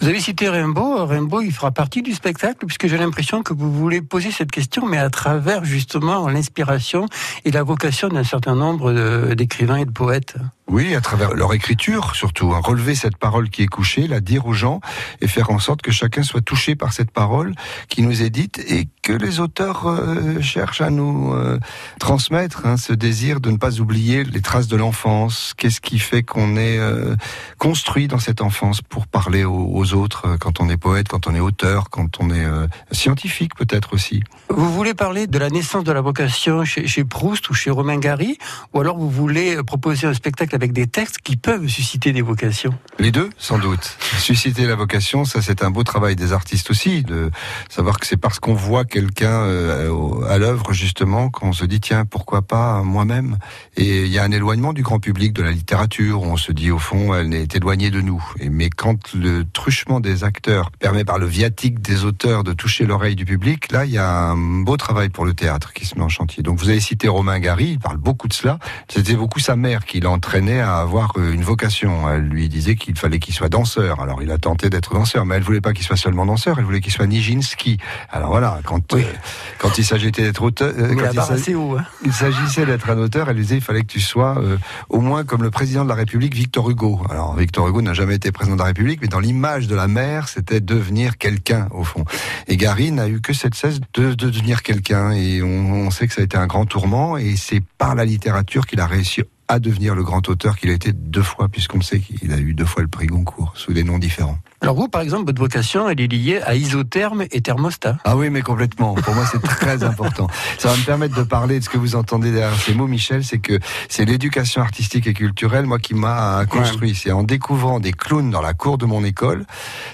Vous 0.00 0.08
avez 0.08 0.20
cité 0.20 0.48
Rimbaud. 0.48 1.06
Rimbaud, 1.06 1.40
il 1.40 1.52
fera 1.52 1.70
partie 1.70 2.02
du 2.02 2.12
spectacle 2.12 2.66
puisque 2.66 2.88
j'ai 2.88 2.98
l'impression 2.98 3.42
que 3.44 3.54
vous 3.54 3.72
voulez 3.72 4.02
poser 4.02 4.32
cette 4.32 4.50
question, 4.50 4.84
mais 4.84 4.98
à 4.98 5.08
travers 5.08 5.64
justement 5.64 6.28
l'inspiration 6.28 7.06
et 7.44 7.52
la 7.52 7.62
vocation 7.62 8.08
d'un 8.08 8.24
certain 8.24 8.56
nombre 8.56 9.34
d'écrivains 9.34 9.76
et 9.76 9.84
de 9.84 9.92
poètes. 9.92 10.34
Oui, 10.72 10.94
à 10.94 11.02
travers 11.02 11.34
leur 11.34 11.52
écriture, 11.52 12.16
surtout, 12.16 12.54
hein, 12.54 12.60
relever 12.64 12.94
cette 12.94 13.18
parole 13.18 13.50
qui 13.50 13.62
est 13.62 13.66
couchée, 13.66 14.06
la 14.06 14.20
dire 14.20 14.46
aux 14.46 14.54
gens 14.54 14.80
et 15.20 15.28
faire 15.28 15.50
en 15.50 15.58
sorte 15.58 15.82
que 15.82 15.92
chacun 15.92 16.22
soit 16.22 16.40
touché 16.40 16.76
par 16.76 16.94
cette 16.94 17.10
parole 17.10 17.52
qui 17.90 18.00
nous 18.00 18.22
est 18.22 18.30
dite 18.30 18.58
et 18.58 18.88
que 19.02 19.12
les 19.12 19.38
auteurs 19.38 19.86
euh, 19.86 20.40
cherchent 20.40 20.80
à 20.80 20.88
nous 20.88 21.34
euh, 21.34 21.58
transmettre 22.00 22.64
hein, 22.64 22.78
ce 22.78 22.94
désir 22.94 23.40
de 23.40 23.50
ne 23.50 23.58
pas 23.58 23.80
oublier 23.80 24.24
les 24.24 24.40
traces 24.40 24.66
de 24.66 24.76
l'enfance. 24.76 25.52
Qu'est-ce 25.58 25.82
qui 25.82 25.98
fait 25.98 26.22
qu'on 26.22 26.56
est 26.56 26.78
euh, 26.78 27.16
construit 27.58 28.08
dans 28.08 28.18
cette 28.18 28.40
enfance 28.40 28.80
pour 28.80 29.06
parler 29.06 29.44
aux, 29.44 29.92
autres 29.92 30.38
quand 30.40 30.58
on 30.60 30.70
est 30.70 30.78
poète, 30.78 31.06
quand 31.06 31.26
on 31.26 31.34
est 31.34 31.40
auteur, 31.40 31.90
quand 31.90 32.18
on 32.18 32.30
est 32.30 32.46
scientifique 32.92 33.54
peut-être 33.56 33.92
aussi? 33.92 34.22
Vous 34.48 34.72
voulez 34.72 34.94
parler 34.94 35.26
de 35.26 35.38
la 35.38 35.50
naissance 35.50 35.84
de 35.84 35.92
la 35.92 36.00
vocation 36.00 36.64
chez, 36.64 36.86
chez 36.86 37.04
Proust 37.04 37.50
ou 37.50 37.54
chez 37.54 37.70
Romain 37.70 37.98
Gary, 37.98 38.38
ou 38.72 38.80
alors 38.80 38.96
vous 38.96 39.10
voulez 39.10 39.62
proposer 39.64 40.06
un 40.06 40.14
spectacle 40.14 40.54
avec 40.62 40.72
des 40.72 40.86
textes 40.86 41.18
qui 41.18 41.36
peuvent 41.36 41.66
susciter 41.66 42.12
des 42.12 42.22
vocations 42.22 42.72
Les 43.00 43.10
deux, 43.10 43.30
sans 43.36 43.58
doute. 43.58 43.98
Susciter 44.18 44.64
la 44.64 44.76
vocation, 44.76 45.24
ça 45.24 45.42
c'est 45.42 45.64
un 45.64 45.70
beau 45.70 45.82
travail 45.82 46.14
des 46.14 46.32
artistes 46.32 46.70
aussi, 46.70 47.02
de 47.02 47.32
savoir 47.68 47.98
que 47.98 48.06
c'est 48.06 48.16
parce 48.16 48.38
qu'on 48.38 48.54
voit 48.54 48.84
quelqu'un 48.84 49.42
euh, 49.42 50.22
à 50.28 50.38
l'œuvre 50.38 50.72
justement 50.72 51.30
qu'on 51.30 51.52
se 51.52 51.64
dit 51.64 51.80
tiens 51.80 52.04
pourquoi 52.04 52.42
pas 52.42 52.84
moi-même? 52.84 53.38
Et 53.76 54.04
il 54.04 54.12
y 54.12 54.20
a 54.20 54.22
un 54.22 54.30
éloignement 54.30 54.72
du 54.72 54.82
grand 54.82 55.00
public 55.00 55.32
de 55.32 55.42
la 55.42 55.50
littérature. 55.50 56.22
On 56.22 56.36
se 56.36 56.52
dit 56.52 56.70
au 56.70 56.78
fond 56.78 57.12
elle 57.12 57.34
est 57.34 57.56
éloignée 57.56 57.90
de 57.90 58.00
nous. 58.00 58.22
Mais 58.48 58.70
quand 58.70 59.14
le 59.14 59.44
truchement 59.52 59.98
des 59.98 60.22
acteurs 60.22 60.70
permet 60.70 61.04
par 61.04 61.18
le 61.18 61.26
viatique 61.26 61.82
des 61.82 62.04
auteurs 62.04 62.44
de 62.44 62.52
toucher 62.52 62.86
l'oreille 62.86 63.16
du 63.16 63.24
public, 63.24 63.72
là 63.72 63.84
il 63.84 63.90
y 63.90 63.98
a 63.98 64.30
un 64.30 64.62
beau 64.62 64.76
travail 64.76 65.08
pour 65.08 65.24
le 65.24 65.34
théâtre 65.34 65.72
qui 65.72 65.86
se 65.86 65.96
met 65.96 66.04
en 66.04 66.08
chantier. 66.08 66.44
Donc 66.44 66.60
vous 66.60 66.68
avez 66.68 66.78
cité 66.78 67.08
Romain 67.08 67.40
Gary, 67.40 67.70
il 67.72 67.78
parle 67.80 67.96
beaucoup 67.96 68.28
de 68.28 68.32
cela. 68.32 68.60
C'était 68.86 69.16
beaucoup 69.16 69.40
sa 69.40 69.56
mère 69.56 69.86
qui 69.86 69.98
l'entraînait 70.42 70.60
à 70.60 70.76
avoir 70.78 71.12
euh, 71.16 71.32
une 71.32 71.42
vocation. 71.42 72.08
Elle 72.10 72.22
lui 72.28 72.48
disait 72.48 72.74
qu'il 72.74 72.96
fallait 72.98 73.18
qu'il 73.18 73.34
soit 73.34 73.48
danseur. 73.48 74.00
Alors 74.00 74.22
il 74.22 74.30
a 74.30 74.38
tenté 74.38 74.70
d'être 74.70 74.94
danseur, 74.94 75.24
mais 75.24 75.36
elle 75.36 75.42
voulait 75.42 75.60
pas 75.60 75.72
qu'il 75.72 75.84
soit 75.84 75.96
seulement 75.96 76.26
danseur. 76.26 76.58
Elle 76.58 76.64
voulait 76.64 76.80
qu'il 76.80 76.92
soit 76.92 77.06
Nijinsky. 77.06 77.78
Alors 78.10 78.30
voilà, 78.30 78.60
quand 78.64 78.92
Oui. 78.92 79.02
euh, 79.04 79.12
quand 79.58 79.78
il 79.78 79.84
s'agissait 79.84 80.22
d'être 80.22 80.42
auteur, 80.42 80.72
euh, 80.76 80.94
quand 80.94 81.12
il. 81.12 81.18
Hein 81.18 81.84
il 82.04 82.12
s'agissait 82.12 82.66
d'être 82.66 82.90
un 82.90 82.98
auteur, 82.98 83.28
elle 83.28 83.36
lui 83.36 83.42
disait 83.42 83.56
il 83.56 83.62
fallait 83.62 83.82
que 83.82 83.86
tu 83.92 84.00
sois 84.00 84.38
euh, 84.38 84.56
au 84.88 85.00
moins 85.00 85.24
comme 85.24 85.42
le 85.42 85.50
président 85.50 85.84
de 85.84 85.88
la 85.88 85.94
République, 85.94 86.34
Victor 86.34 86.68
Hugo. 86.70 87.00
Alors 87.10 87.36
Victor 87.36 87.68
Hugo 87.68 87.82
n'a 87.82 87.94
jamais 87.94 88.16
été 88.16 88.32
président 88.32 88.56
de 88.56 88.60
la 88.60 88.66
République, 88.66 89.00
mais 89.02 89.08
dans 89.08 89.20
l'image 89.20 89.66
de 89.68 89.74
la 89.74 89.88
mère, 89.88 90.28
c'était 90.28 90.60
devenir 90.60 91.18
quelqu'un 91.18 91.68
au 91.70 91.84
fond. 91.84 92.04
Et 92.48 92.56
Gary 92.56 92.92
n'a 92.92 93.08
eu 93.08 93.20
que 93.20 93.32
cette 93.32 93.54
cesse 93.54 93.80
de, 93.94 94.14
de 94.14 94.30
devenir 94.30 94.62
quelqu'un, 94.62 95.12
et 95.12 95.42
on, 95.42 95.86
on 95.86 95.90
sait 95.90 96.06
que 96.08 96.14
ça 96.14 96.20
a 96.20 96.24
été 96.24 96.36
un 96.36 96.46
grand 96.46 96.66
tourment, 96.66 97.16
et 97.16 97.36
c'est 97.36 97.62
par 97.78 97.94
la 97.94 98.04
littérature 98.04 98.66
qu'il 98.66 98.80
a 98.80 98.86
réussi 98.86 99.22
à 99.52 99.58
devenir 99.58 99.94
le 99.94 100.02
grand 100.02 100.28
auteur 100.28 100.56
qu'il 100.56 100.70
a 100.70 100.72
été 100.72 100.92
deux 100.92 101.22
fois, 101.22 101.48
puisqu'on 101.48 101.80
sait 101.80 102.00
qu'il 102.00 102.32
a 102.32 102.38
eu 102.38 102.54
deux 102.54 102.64
fois 102.64 102.82
le 102.82 102.88
prix 102.88 103.06
Goncourt, 103.06 103.52
sous 103.56 103.72
des 103.72 103.84
noms 103.84 103.98
différents. 103.98 104.38
alors 104.60 104.74
vous, 104.76 104.88
par 104.88 105.02
exemple, 105.02 105.26
votre 105.26 105.40
vocation, 105.40 105.88
elle 105.88 106.00
est 106.00 106.06
liée 106.06 106.40
à 106.44 106.54
isotherme 106.54 107.24
et 107.30 107.40
thermostat. 107.42 107.98
Ah 108.04 108.16
oui, 108.16 108.30
mais 108.30 108.42
complètement. 108.42 108.94
Pour 108.94 109.14
moi, 109.14 109.24
c'est 109.30 109.42
très 109.42 109.82
important. 109.90 110.28
Ça 110.58 110.68
va 110.70 110.76
me 110.76 110.82
permettre 110.84 111.14
de 111.16 111.22
parler 111.22 111.58
de 111.58 111.64
ce 111.64 111.68
que 111.68 111.78
vous 111.78 111.94
entendez 111.96 112.32
derrière 112.32 112.58
ces 112.58 112.74
mots, 112.74 112.86
Michel. 112.86 113.24
C'est 113.24 113.38
que 113.38 113.58
c'est 113.88 114.04
l'éducation 114.04 114.62
artistique 114.62 115.06
et 115.06 115.12
culturelle, 115.14 115.66
moi, 115.66 115.78
qui 115.78 115.94
m'a 115.94 116.44
construit. 116.48 116.94
C'est 116.94 117.12
en 117.12 117.22
découvrant 117.22 117.78
des 117.80 117.92
clowns 117.92 118.30
dans 118.30 118.42
la 118.42 118.54
cour 118.54 118.78
de 118.78 118.86
mon 118.86 119.04
école, 119.04 119.44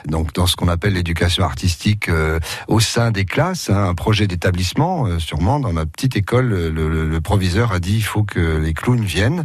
donc 0.06 0.32
dans 0.34 0.46
ce 0.46 0.56
qu'on 0.56 0.68
appelle 0.68 0.92
l'éducation 0.94 1.44
artistique 1.44 2.08
euh, 2.08 2.38
au 2.68 2.80
sein 2.80 3.10
des 3.10 3.24
classes, 3.24 3.70
hein, 3.70 3.88
un 3.88 3.94
projet 3.94 4.26
d'établissement, 4.26 5.06
euh, 5.06 5.18
sûrement. 5.18 5.58
Dans 5.60 5.72
ma 5.72 5.86
petite 5.86 6.16
école, 6.16 6.46
le, 6.48 6.70
le- 6.70 7.08
le 7.08 7.20
proviseur 7.20 7.72
a 7.72 7.80
dit 7.80 7.96
il 7.96 8.02
faut 8.04 8.22
que 8.22 8.58
les 8.58 8.74
clowns 8.74 9.04
viennent. 9.04 9.44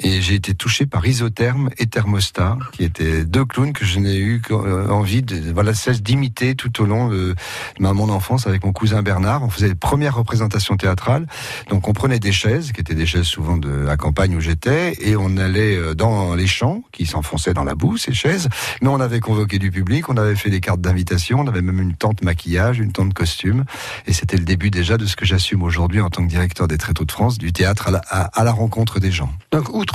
et 0.00 0.20
j'ai 0.20 0.34
été 0.34 0.54
touché 0.54 0.86
par 0.86 1.06
Isotherme 1.06 1.70
et 1.78 1.86
Thermostat, 1.86 2.58
qui 2.72 2.84
étaient 2.84 3.24
deux 3.24 3.44
clowns 3.44 3.72
que 3.72 3.84
je 3.84 3.98
n'ai 3.98 4.16
eu 4.16 4.40
qu'en- 4.40 4.64
envie 4.90 5.22
de 5.22 5.52
voilà 5.52 5.74
cesse 5.74 6.02
d'imiter 6.02 6.54
tout 6.54 6.82
au 6.82 6.86
long 6.86 7.08
de 7.08 7.34
mon 7.78 8.08
enfance 8.08 8.46
avec 8.46 8.64
mon 8.64 8.72
cousin 8.72 9.02
Bernard. 9.02 9.42
On 9.42 9.50
faisait 9.50 9.68
les 9.68 9.74
premières 9.74 10.16
représentations 10.16 10.76
théâtrales, 10.76 11.26
donc 11.68 11.86
on 11.88 11.92
prenait 11.92 12.18
des 12.18 12.32
chaises, 12.32 12.72
qui 12.72 12.80
étaient 12.80 12.94
des 12.94 13.06
chaises 13.06 13.24
souvent 13.26 13.56
de 13.56 13.68
la 13.70 13.96
campagne 13.96 14.34
où 14.36 14.40
j'étais, 14.40 14.96
et 15.00 15.16
on 15.16 15.36
allait 15.36 15.76
euh, 15.76 15.94
dans 15.94 16.34
les 16.34 16.46
champs 16.46 16.82
qui 16.92 17.06
s'enfonçaient 17.06 17.54
dans 17.54 17.64
la 17.64 17.74
boue, 17.74 17.96
ces 17.96 18.14
chaises. 18.14 18.48
Mais 18.82 18.88
on 18.88 19.00
avait 19.00 19.20
convoqué 19.20 19.58
du 19.58 19.70
public, 19.70 20.08
on 20.08 20.16
avait 20.16 20.36
fait 20.36 20.50
des 20.50 20.60
cartes 20.60 20.80
d'invitation, 20.80 21.40
on 21.40 21.46
avait 21.46 21.62
même 21.62 21.80
une 21.80 21.94
tente 21.94 22.22
maquillage, 22.22 22.78
une 22.78 22.92
tente 22.92 23.12
costume, 23.14 23.64
et 24.06 24.12
c'était 24.12 24.36
le 24.36 24.44
début 24.44 24.70
déjà 24.70 24.96
de 24.96 25.06
ce 25.06 25.16
que 25.16 25.24
j'assume 25.24 25.62
aujourd'hui 25.62 26.00
en 26.00 26.10
tant 26.10 26.22
que 26.24 26.28
directeur 26.30 26.68
des 26.68 26.78
Tréteaux 26.78 27.04
de 27.04 27.12
France, 27.12 27.38
du 27.38 27.52
théâtre 27.52 27.90
à 28.10 28.44
la, 28.44 28.52
rencontre 28.52 28.98
des 29.00 29.10
gens. 29.12 29.30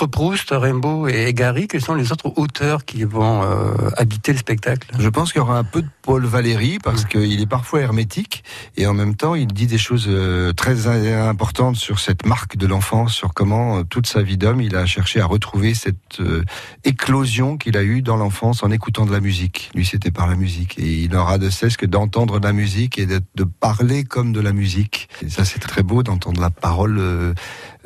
Proust, 0.03 0.49
Rimbaud 0.51 1.07
et 1.07 1.33
Gary, 1.33 1.67
quels 1.67 1.81
sont 1.81 1.95
les 1.95 2.11
autres 2.11 2.33
auteurs 2.35 2.83
qui 2.83 3.05
vont 3.05 3.43
euh, 3.43 3.89
habiter 3.95 4.33
le 4.33 4.37
spectacle? 4.37 4.89
Je 4.99 5.07
pense 5.07 5.31
qu'il 5.31 5.39
y 5.39 5.41
aura 5.41 5.57
un 5.57 5.63
peu 5.63 5.81
de 5.81 5.87
Paul 6.01 6.25
Valéry 6.25 6.77
parce 6.83 7.05
qu'il 7.05 7.41
est 7.41 7.47
parfois 7.47 7.79
hermétique 7.79 8.43
et 8.77 8.85
en 8.85 8.93
même 8.93 9.15
temps 9.15 9.33
il 9.33 9.47
dit 9.47 9.67
des 9.67 9.77
choses 9.77 10.05
euh, 10.07 10.53
très 10.53 10.87
importantes 10.87 11.77
sur 11.77 11.99
cette 11.99 12.25
marque 12.25 12.57
de 12.57 12.67
l'enfance, 12.67 13.13
sur 13.13 13.33
comment 13.33 13.79
euh, 13.79 13.83
toute 13.83 14.05
sa 14.05 14.21
vie 14.21 14.37
d'homme 14.37 14.61
il 14.61 14.75
a 14.75 14.85
cherché 14.85 15.21
à 15.21 15.25
retrouver 15.25 15.73
cette 15.73 16.19
euh, 16.19 16.43
éclosion 16.83 17.57
qu'il 17.57 17.77
a 17.77 17.83
eue 17.83 18.01
dans 18.01 18.17
l'enfance 18.17 18.63
en 18.63 18.71
écoutant 18.71 19.05
de 19.05 19.11
la 19.11 19.21
musique. 19.21 19.71
Lui 19.73 19.85
c'était 19.85 20.11
par 20.11 20.27
la 20.27 20.35
musique 20.35 20.77
et 20.77 21.03
il 21.03 21.11
n'aura 21.11 21.37
de 21.37 21.49
cesse 21.49 21.77
que 21.77 21.85
d'entendre 21.85 22.39
de 22.39 22.45
la 22.45 22.53
musique 22.53 22.99
et 22.99 23.05
de, 23.05 23.21
de 23.35 23.43
parler 23.45 24.03
comme 24.03 24.33
de 24.33 24.41
la 24.41 24.51
musique. 24.51 25.07
Et 25.21 25.29
ça 25.29 25.45
c'est 25.45 25.59
très 25.59 25.83
beau 25.83 26.03
d'entendre 26.03 26.41
la 26.41 26.49
parole 26.49 26.97
euh, 26.99 27.33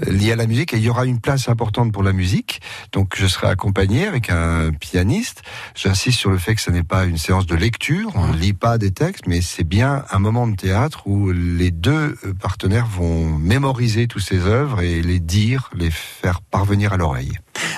liée 0.05 0.31
à 0.31 0.35
la 0.35 0.47
musique 0.47 0.73
et 0.73 0.77
il 0.77 0.83
y 0.83 0.89
aura 0.89 1.05
une 1.05 1.19
place 1.19 1.49
importante 1.49 1.91
pour 1.91 2.03
la 2.03 2.13
musique. 2.13 2.61
Donc 2.91 3.15
je 3.15 3.27
serai 3.27 3.47
accompagné 3.47 4.07
avec 4.07 4.29
un 4.29 4.71
pianiste. 4.71 5.41
J'insiste 5.75 6.19
sur 6.19 6.31
le 6.31 6.37
fait 6.37 6.55
que 6.55 6.61
ce 6.61 6.71
n'est 6.71 6.83
pas 6.83 7.05
une 7.05 7.17
séance 7.17 7.45
de 7.45 7.55
lecture, 7.55 8.11
on 8.15 8.27
ne 8.27 8.37
lit 8.37 8.53
pas 8.53 8.77
des 8.77 8.91
textes, 8.91 9.27
mais 9.27 9.41
c'est 9.41 9.63
bien 9.63 10.03
un 10.11 10.19
moment 10.19 10.47
de 10.47 10.55
théâtre 10.55 11.07
où 11.07 11.31
les 11.31 11.71
deux 11.71 12.15
partenaires 12.41 12.87
vont 12.87 13.37
mémoriser 13.37 14.07
toutes 14.07 14.23
ces 14.23 14.45
œuvres 14.45 14.81
et 14.81 15.01
les 15.01 15.19
dire, 15.19 15.69
les 15.75 15.91
faire 15.91 16.41
parvenir 16.41 16.93
à 16.93 16.97
l'oreille. 16.97 17.37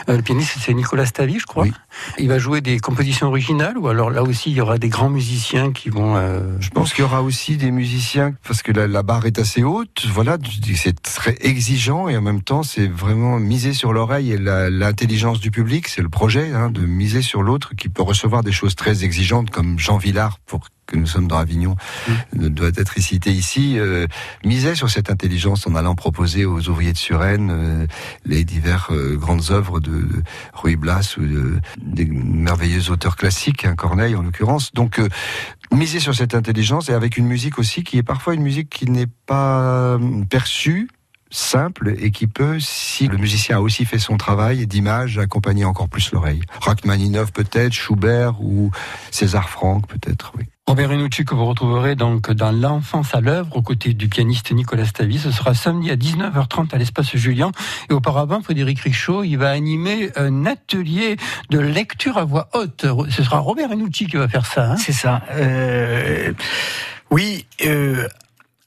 Euh, 0.09 0.17
Le 0.17 0.23
pianiste, 0.23 0.57
c'est 0.59 0.73
Nicolas 0.73 1.05
Stavi, 1.05 1.39
je 1.39 1.45
crois. 1.45 1.63
Oui. 1.63 1.73
Il 2.17 2.27
va 2.27 2.39
jouer 2.39 2.61
des 2.61 2.79
compositions 2.79 3.27
originales 3.27 3.77
ou 3.77 3.87
alors 3.87 4.09
là 4.09 4.23
aussi 4.23 4.51
il 4.51 4.57
y 4.57 4.61
aura 4.61 4.77
des 4.77 4.89
grands 4.89 5.09
musiciens 5.09 5.71
qui 5.71 5.89
vont. 5.89 6.15
euh, 6.15 6.41
Je 6.59 6.69
pense 6.69 6.93
qu'il 6.93 7.03
y 7.03 7.05
aura 7.05 7.21
aussi 7.21 7.57
des 7.57 7.71
musiciens 7.71 8.33
parce 8.47 8.61
que 8.61 8.71
la, 8.71 9.03
barre 9.03 9.25
est 9.25 9.39
assez 9.39 9.63
haute. 9.63 10.05
Voilà, 10.07 10.37
c'est 10.75 11.01
très 11.01 11.35
exigeant 11.41 12.07
et 12.07 12.17
en 12.17 12.21
même 12.21 12.41
temps 12.41 12.63
c'est 12.63 12.87
vraiment 12.87 13.39
miser 13.39 13.73
sur 13.73 13.93
l'oreille 13.93 14.31
et 14.33 14.37
l'intelligence 14.37 15.39
du 15.39 15.51
public. 15.51 15.87
C'est 15.87 16.01
le 16.01 16.09
projet 16.09 16.51
hein, 16.53 16.69
de 16.69 16.81
miser 16.81 17.21
sur 17.21 17.41
l'autre 17.43 17.75
qui 17.75 17.89
peut 17.89 18.03
recevoir 18.03 18.43
des 18.43 18.51
choses 18.51 18.75
très 18.75 19.03
exigeantes 19.03 19.49
comme 19.49 19.79
Jean 19.79 19.97
Villard 19.97 20.39
pour 20.45 20.67
que 20.91 20.97
nous 20.97 21.07
sommes 21.07 21.27
dans 21.27 21.37
Avignon 21.37 21.75
ne 22.35 22.49
doit 22.49 22.71
être 22.75 22.99
cité 22.99 23.31
ici, 23.31 23.79
euh, 23.79 24.07
misait 24.43 24.75
sur 24.75 24.89
cette 24.89 25.09
intelligence 25.09 25.65
en 25.65 25.75
allant 25.75 25.95
proposer 25.95 26.45
aux 26.45 26.67
ouvriers 26.69 26.91
de 26.91 26.97
Suresnes 26.97 27.51
euh, 27.51 27.87
les 28.25 28.43
divers 28.43 28.89
euh, 28.91 29.15
grandes 29.15 29.51
œuvres 29.51 29.79
de, 29.79 29.91
de 29.91 30.23
Ruy 30.53 30.75
Blas 30.75 31.15
ou 31.17 31.21
de, 31.21 31.59
des 31.81 32.05
merveilleux 32.05 32.91
auteurs 32.91 33.15
classiques, 33.15 33.65
hein, 33.65 33.75
Corneille 33.75 34.15
en 34.15 34.21
l'occurrence. 34.21 34.73
Donc 34.73 34.99
euh, 34.99 35.07
miser 35.71 35.99
sur 35.99 36.13
cette 36.13 36.35
intelligence 36.35 36.89
et 36.89 36.93
avec 36.93 37.17
une 37.17 37.25
musique 37.25 37.57
aussi 37.57 37.83
qui 37.83 37.97
est 37.97 38.03
parfois 38.03 38.33
une 38.33 38.43
musique 38.43 38.69
qui 38.69 38.89
n'est 38.89 39.07
pas 39.25 39.97
perçue 40.29 40.89
simple 41.31 41.95
et 41.97 42.11
qui 42.11 42.27
peut, 42.27 42.59
si 42.59 43.07
le 43.07 43.17
musicien 43.17 43.57
a 43.57 43.59
aussi 43.61 43.85
fait 43.85 43.99
son 43.99 44.17
travail 44.17 44.67
d'image, 44.67 45.17
accompagner 45.17 45.65
encore 45.65 45.89
plus 45.89 46.11
l'oreille. 46.11 46.41
Rachmaninov 46.59 47.31
peut-être, 47.31 47.73
Schubert 47.73 48.41
ou 48.41 48.71
César 49.09 49.49
Franck 49.49 49.87
peut-être, 49.87 50.33
oui. 50.37 50.45
Robert 50.67 50.89
Renucci 50.91 51.25
que 51.25 51.33
vous 51.35 51.45
retrouverez 51.45 51.95
donc 51.95 52.31
dans 52.31 52.51
L'enfance 52.51 53.13
à 53.15 53.19
l'œuvre 53.19 53.57
aux 53.57 53.61
côtés 53.61 53.93
du 53.93 54.07
pianiste 54.07 54.51
Nicolas 54.51 54.85
Stavi. 54.85 55.17
Ce 55.17 55.31
sera 55.31 55.53
samedi 55.53 55.89
à 55.89 55.95
19h30 55.95 56.73
à 56.73 56.77
l'espace 56.77 57.15
Julien. 57.17 57.51
Et 57.89 57.93
auparavant, 57.93 58.41
Frédéric 58.41 58.79
Richaud, 58.79 59.23
il 59.23 59.37
va 59.37 59.49
animer 59.49 60.11
un 60.15 60.45
atelier 60.45 61.17
de 61.49 61.59
lecture 61.59 62.17
à 62.17 62.23
voix 62.23 62.47
haute. 62.53 62.85
Ce 63.09 63.23
sera 63.23 63.39
Robert 63.39 63.69
Renucci 63.71 64.05
qui 64.05 64.17
va 64.17 64.29
faire 64.29 64.45
ça. 64.45 64.71
hein 64.71 64.77
C'est 64.77 64.93
ça. 64.93 65.23
Euh, 65.31 66.31
oui, 67.09 67.45
euh, 67.65 68.07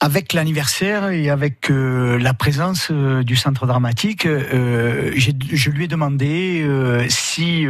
avec 0.00 0.32
l'anniversaire 0.32 1.08
et 1.08 1.30
avec 1.30 1.70
euh, 1.70 2.18
la 2.18 2.34
présence 2.34 2.88
euh, 2.90 3.22
du 3.22 3.36
centre 3.36 3.66
dramatique, 3.66 4.26
euh, 4.26 5.12
je 5.16 5.70
lui 5.70 5.84
ai 5.84 5.88
demandé 5.88 6.66
si, 7.08 7.66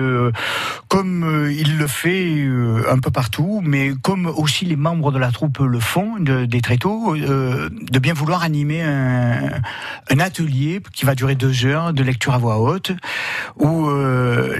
comme 0.88 1.48
il 1.50 1.78
le 1.78 1.86
fait 1.86 2.44
un 2.90 2.98
peu 2.98 3.10
partout, 3.10 3.60
mais 3.64 3.92
comme 4.02 4.26
aussi 4.26 4.64
les 4.64 4.76
membres 4.76 5.12
de 5.12 5.18
la 5.18 5.30
troupe 5.30 5.58
le 5.58 5.78
font, 5.78 6.18
de- 6.18 6.44
des 6.44 6.60
tréteaux, 6.60 7.14
de 7.16 7.98
bien 7.98 8.14
vouloir 8.14 8.42
animer 8.42 8.82
un, 8.82 10.18
atelier 10.18 10.80
qui 10.92 11.04
va 11.04 11.14
durer 11.14 11.34
deux 11.34 11.64
heures 11.66 11.92
de 11.92 12.02
lecture 12.02 12.34
à 12.34 12.38
voix 12.38 12.58
haute, 12.58 12.92
où 13.58 13.88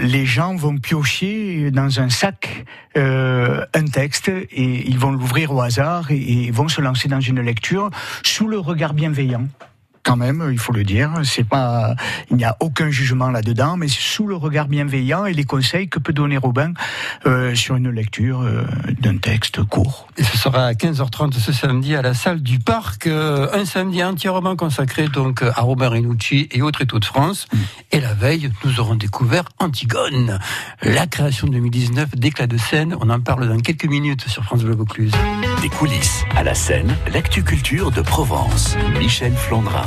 les 0.01 0.25
gens 0.25 0.55
vont 0.55 0.77
piocher 0.77 1.71
dans 1.71 1.99
un 1.99 2.09
sac 2.09 2.65
un 2.95 3.85
texte 3.91 4.29
et 4.29 4.87
ils 4.87 4.97
vont 4.99 5.11
l'ouvrir 5.11 5.51
au 5.53 5.61
hasard 5.61 6.11
et 6.11 6.49
vont 6.51 6.67
se 6.67 6.81
lancer 6.81 7.07
dans 7.07 7.19
une 7.21 7.41
lecture 7.41 7.64
sous 8.23 8.47
le 8.47 8.59
regard 8.59 8.93
bienveillant. 8.93 9.47
Quand 10.05 10.17
même, 10.17 10.49
il 10.51 10.59
faut 10.59 10.71
le 10.71 10.83
dire, 10.83 11.09
c'est 11.23 11.43
pas, 11.43 11.95
il 12.29 12.37
n'y 12.37 12.45
a 12.45 12.55
aucun 12.59 12.91
jugement 12.91 13.31
là-dedans, 13.31 13.75
mais 13.75 13.87
sous 13.87 14.27
le 14.27 14.35
regard 14.35 14.67
bienveillant 14.67 15.25
et 15.25 15.33
les 15.33 15.45
conseils 15.45 15.89
que 15.89 15.97
peut 15.97 16.13
donner 16.13 16.37
Robin 16.37 16.73
euh, 17.25 17.55
sur 17.55 17.75
une 17.75 17.89
lecture 17.89 18.41
euh, 18.41 18.65
d'un 19.01 19.17
texte 19.17 19.63
court. 19.63 20.07
Et 20.17 20.23
ce 20.23 20.37
sera 20.37 20.67
à 20.67 20.73
15h30 20.73 21.33
ce 21.33 21.51
samedi 21.51 21.95
à 21.95 22.03
la 22.03 22.13
salle 22.13 22.43
du 22.43 22.59
parc. 22.59 23.07
euh, 23.07 23.47
un 23.51 23.65
samedi 23.65 24.03
entièrement 24.03 24.55
consacré 24.55 25.07
donc 25.07 25.41
à 25.41 25.61
Robert 25.61 25.93
Renucci 25.93 26.49
et 26.51 26.61
autres 26.61 26.83
étaux 26.83 26.99
de 26.99 27.05
France. 27.05 27.47
Et 27.91 27.99
la 27.99 28.13
veille, 28.13 28.51
nous 28.63 28.79
aurons 28.79 28.93
découvert 28.93 29.45
Antigone, 29.57 30.37
la 30.83 31.07
création 31.07 31.47
2019 31.47 32.15
d'éclat 32.15 32.45
de 32.45 32.57
scène. 32.57 32.95
On 33.01 33.09
en 33.09 33.19
parle 33.19 33.49
dans 33.49 33.59
quelques 33.59 33.85
minutes 33.85 34.29
sur 34.29 34.43
France 34.43 34.63
Bleu 34.63 34.75
Vaucluse. 34.75 35.13
Coulisses 35.69 36.23
à 36.35 36.43
la 36.43 36.53
scène, 36.53 36.95
l'actu 37.11 37.43
culture 37.43 37.89
de 37.91 38.01
Provence. 38.01 38.75
Michel 38.99 39.33
Flandrin. 39.33 39.85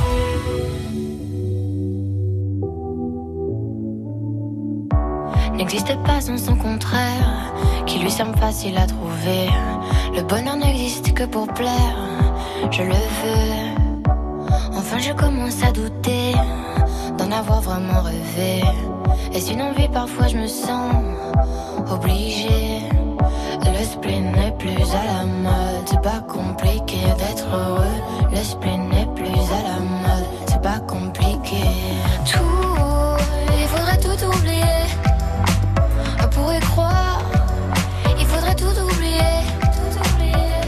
n'existe 5.55 5.95
pas 6.03 6.21
sans 6.21 6.37
son 6.37 6.55
contraire, 6.55 7.53
qui 7.85 7.99
lui 7.99 8.09
semble 8.09 8.37
facile 8.37 8.77
à 8.77 8.87
trouver. 8.87 9.49
Le 10.15 10.21
bonheur 10.23 10.57
n'existe 10.57 11.13
que 11.13 11.23
pour 11.23 11.47
plaire, 11.47 11.97
je 12.71 12.83
le 12.83 12.93
veux. 12.93 14.03
Enfin, 14.75 14.99
je 14.99 15.13
commence 15.13 15.61
à 15.63 15.71
douter 15.71 16.33
d'en 17.17 17.31
avoir 17.31 17.61
vraiment 17.61 18.01
rêvé. 18.01 18.63
Est-ce 19.33 19.53
une 19.53 19.61
envie 19.61 19.87
Parfois, 19.89 20.27
je 20.27 20.37
me 20.37 20.47
sens 20.47 20.93
obligée. 21.89 22.88
Le 23.89 23.95
spleen 23.95 24.31
n'est 24.33 24.51
plus 24.51 24.83
à 24.93 25.03
la 25.03 25.25
mode, 25.25 25.87
c'est 25.87 26.01
pas 26.03 26.19
compliqué 26.27 26.97
d'être 27.17 27.47
heureux. 27.51 28.29
Le 28.31 28.37
spleen 28.37 28.87
n'est 28.87 29.07
plus 29.15 29.25
à 29.25 29.63
la 29.63 29.79
mode, 29.79 30.27
c'est 30.47 30.61
pas 30.61 30.77
compliqué. 30.81 31.63
Tout, 32.23 33.17
il 33.59 33.67
faudrait 33.67 33.97
tout 33.97 34.25
oublier. 34.27 34.85
On 36.23 36.27
pourrait 36.27 36.59
croire, 36.59 37.19
il 38.19 38.25
faudrait 38.27 38.53
tout 38.53 38.79
oublier. 38.79 39.41
Tout 39.73 40.13
oublier. 40.13 40.61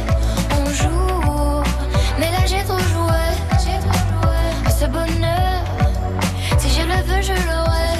On 0.60 0.66
joue, 0.72 1.62
mais 2.20 2.32
là 2.32 2.44
j'ai 2.48 2.64
trop 2.64 2.80
joué. 2.80 3.22
J'ai 3.64 3.78
trop 3.86 4.00
joué. 4.10 4.42
Ce 4.80 4.86
bonheur, 4.88 5.62
si 6.58 6.70
je 6.70 6.82
le 6.82 7.04
veux. 7.04 7.22
Je 7.22 7.34
l'aurai. 7.34 7.92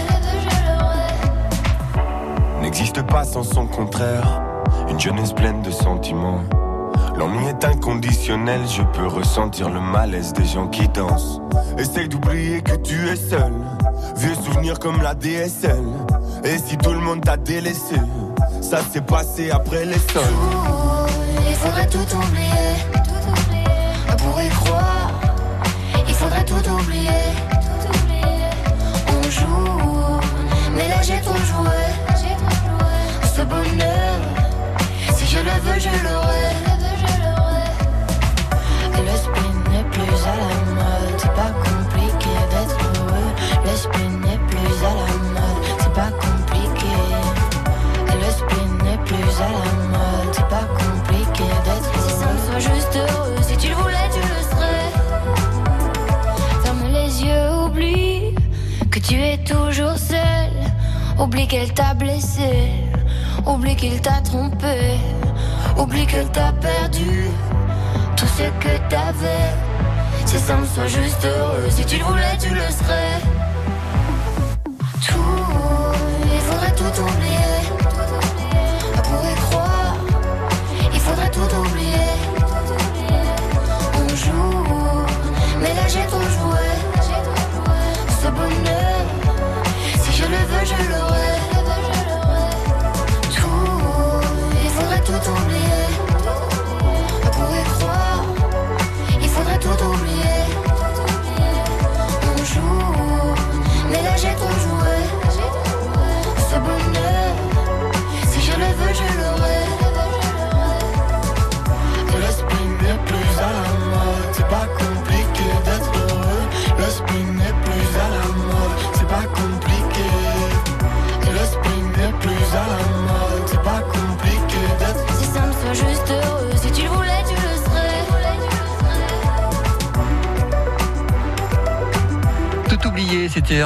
n'existe 2.62 3.04
pas 3.04 3.24
sans 3.24 3.44
son 3.44 3.68
contraire. 3.68 4.51
Une 4.92 5.00
jeunesse 5.00 5.32
pleine 5.32 5.62
de 5.62 5.72
sentiments. 5.72 6.42
L'ennui 7.16 7.46
est 7.46 7.64
inconditionnel, 7.64 8.60
je 8.68 8.82
peux 8.82 9.08
ressentir 9.08 9.70
le 9.70 9.80
malaise 9.80 10.34
des 10.34 10.44
gens 10.44 10.68
qui 10.68 10.86
dansent. 10.90 11.40
Essaye 11.78 12.10
d'oublier 12.10 12.62
que 12.62 12.76
tu 12.76 13.08
es 13.08 13.16
seul. 13.16 13.54
Vieux 14.18 14.36
souvenirs 14.36 14.80
comme 14.80 15.02
la 15.02 15.16
DSL. 15.16 15.86
Et 16.44 16.58
si 16.58 16.78
tout 16.78 16.92
le 16.92 17.00
monde 17.00 17.22
t'a 17.22 17.38
délaissé, 17.38 17.96
ça 18.60 18.80
s'est 18.82 19.00
passé 19.00 19.50
après 19.50 19.86
les 19.86 19.98
sols. 20.12 20.24
Il 21.48 21.56
faudrait 21.56 21.88
tout 21.88 22.18
oublier. 22.18 22.51
Toujours 59.46 59.98
seul. 59.98 60.52
Oublie 61.20 61.48
qu'elle 61.48 61.74
t'a 61.74 61.94
blessé. 61.94 62.72
Oublie 63.46 63.76
qu'il 63.76 64.00
t'a 64.02 64.22
trompé. 64.22 64.98
Oublie 65.78 66.06
qu'elle 66.06 66.30
t'a 66.32 66.54
perdu. 66.54 67.28
Tout 68.16 68.28
ce 68.28 68.44
que 68.64 68.78
t'avais. 68.90 69.52
C'est 70.26 70.38
simple, 70.38 70.68
sois 70.74 70.88
juste 70.88 71.26
heureux. 71.26 71.70
Si 71.70 71.86
tu 71.86 71.98
le 71.98 72.04
voulais, 72.04 72.38
tu 72.40 72.50
le 72.54 72.62
serais. 72.62 73.41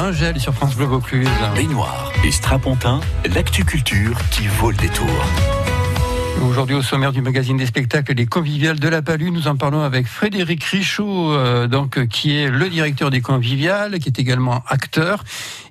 C'était 0.05 0.25
Angèle 0.25 0.39
sur 0.39 0.53
France 0.53 0.75
Bleu 0.75 0.85
Vaucluse. 0.85 1.27
Baignoire 1.55 2.11
et 2.23 2.31
Strapontin, 2.31 2.99
l'actu 3.33 3.63
culture 3.63 4.17
qui 4.29 4.47
vaut 4.47 4.71
le 4.71 4.77
détour. 4.77 5.07
Aujourd'hui, 6.43 6.75
au 6.75 6.81
sommaire 6.81 7.11
du 7.11 7.21
magazine 7.21 7.57
des 7.57 7.65
spectacles 7.65 8.13
Les 8.13 8.25
Conviviales 8.27 8.79
de 8.79 8.87
la 8.87 9.01
Palue, 9.01 9.29
nous 9.31 9.47
en 9.47 9.55
parlons 9.55 9.81
avec 9.81 10.05
Frédéric 10.07 10.63
Richaud, 10.63 11.33
euh, 11.33 11.67
donc, 11.67 12.07
qui 12.07 12.35
est 12.37 12.49
le 12.49 12.69
directeur 12.69 13.09
des 13.09 13.19
Conviviales, 13.21 13.99
qui 13.99 14.09
est 14.09 14.19
également 14.19 14.63
acteur. 14.67 15.23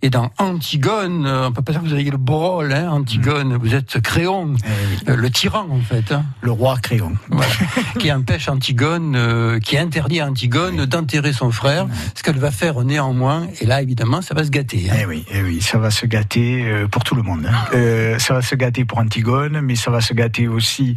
Et 0.03 0.11
dans 0.11 0.31
Antigone, 0.39 1.27
euh, 1.27 1.49
on 1.49 1.53
peut 1.53 1.63
pas 1.63 1.73
dire 1.73 1.83
que 1.83 1.87
vous 1.89 1.95
ayez 1.95 2.11
le 2.11 2.19
rôle, 2.27 2.73
hein, 2.73 2.89
Antigone, 2.91 3.57
vous 3.57 3.75
êtes 3.75 4.01
Créon, 4.01 4.55
euh, 5.09 5.17
le 5.17 5.31
tyran, 5.31 5.67
en 5.71 5.81
fait. 5.81 6.13
hein. 6.13 6.25
Le 6.43 6.51
roi 6.51 6.77
Créon. 6.83 7.13
Voilà. 7.31 7.51
qui 7.99 8.13
empêche 8.13 8.49
Antigone, 8.49 9.15
euh, 9.17 9.61
qui 9.61 9.79
interdit 9.79 10.21
à 10.21 10.27
Antigone 10.27 10.85
d'enterrer 10.87 11.33
son 11.33 11.51
frère, 11.51 11.87
ce 12.15 12.23
qu'elle 12.23 12.39
va 12.39 12.51
faire 12.51 12.81
néanmoins. 12.83 13.47
Et 13.61 13.67
là, 13.67 13.81
évidemment, 13.81 14.21
ça 14.23 14.35
va 14.35 14.45
se 14.45 14.51
gâter. 14.51 14.89
hein. 14.91 14.97
Eh 15.01 15.07
oui, 15.07 15.25
eh 15.33 15.43
oui, 15.43 15.61
ça 15.63 15.79
va 15.79 15.91
se 15.91 16.05
gâter 16.07 16.65
pour 16.91 17.05
tout 17.05 17.15
le 17.15 17.23
monde. 17.23 17.49
hein. 17.49 18.19
Ça 18.19 18.35
va 18.35 18.43
se 18.43 18.55
gâter 18.57 18.85
pour 18.85 18.99
Antigone, 18.99 19.61
mais 19.63 19.77
ça 19.77 19.91
va 19.91 20.01
se 20.01 20.13
gâter 20.13 20.49
aussi 20.55 20.95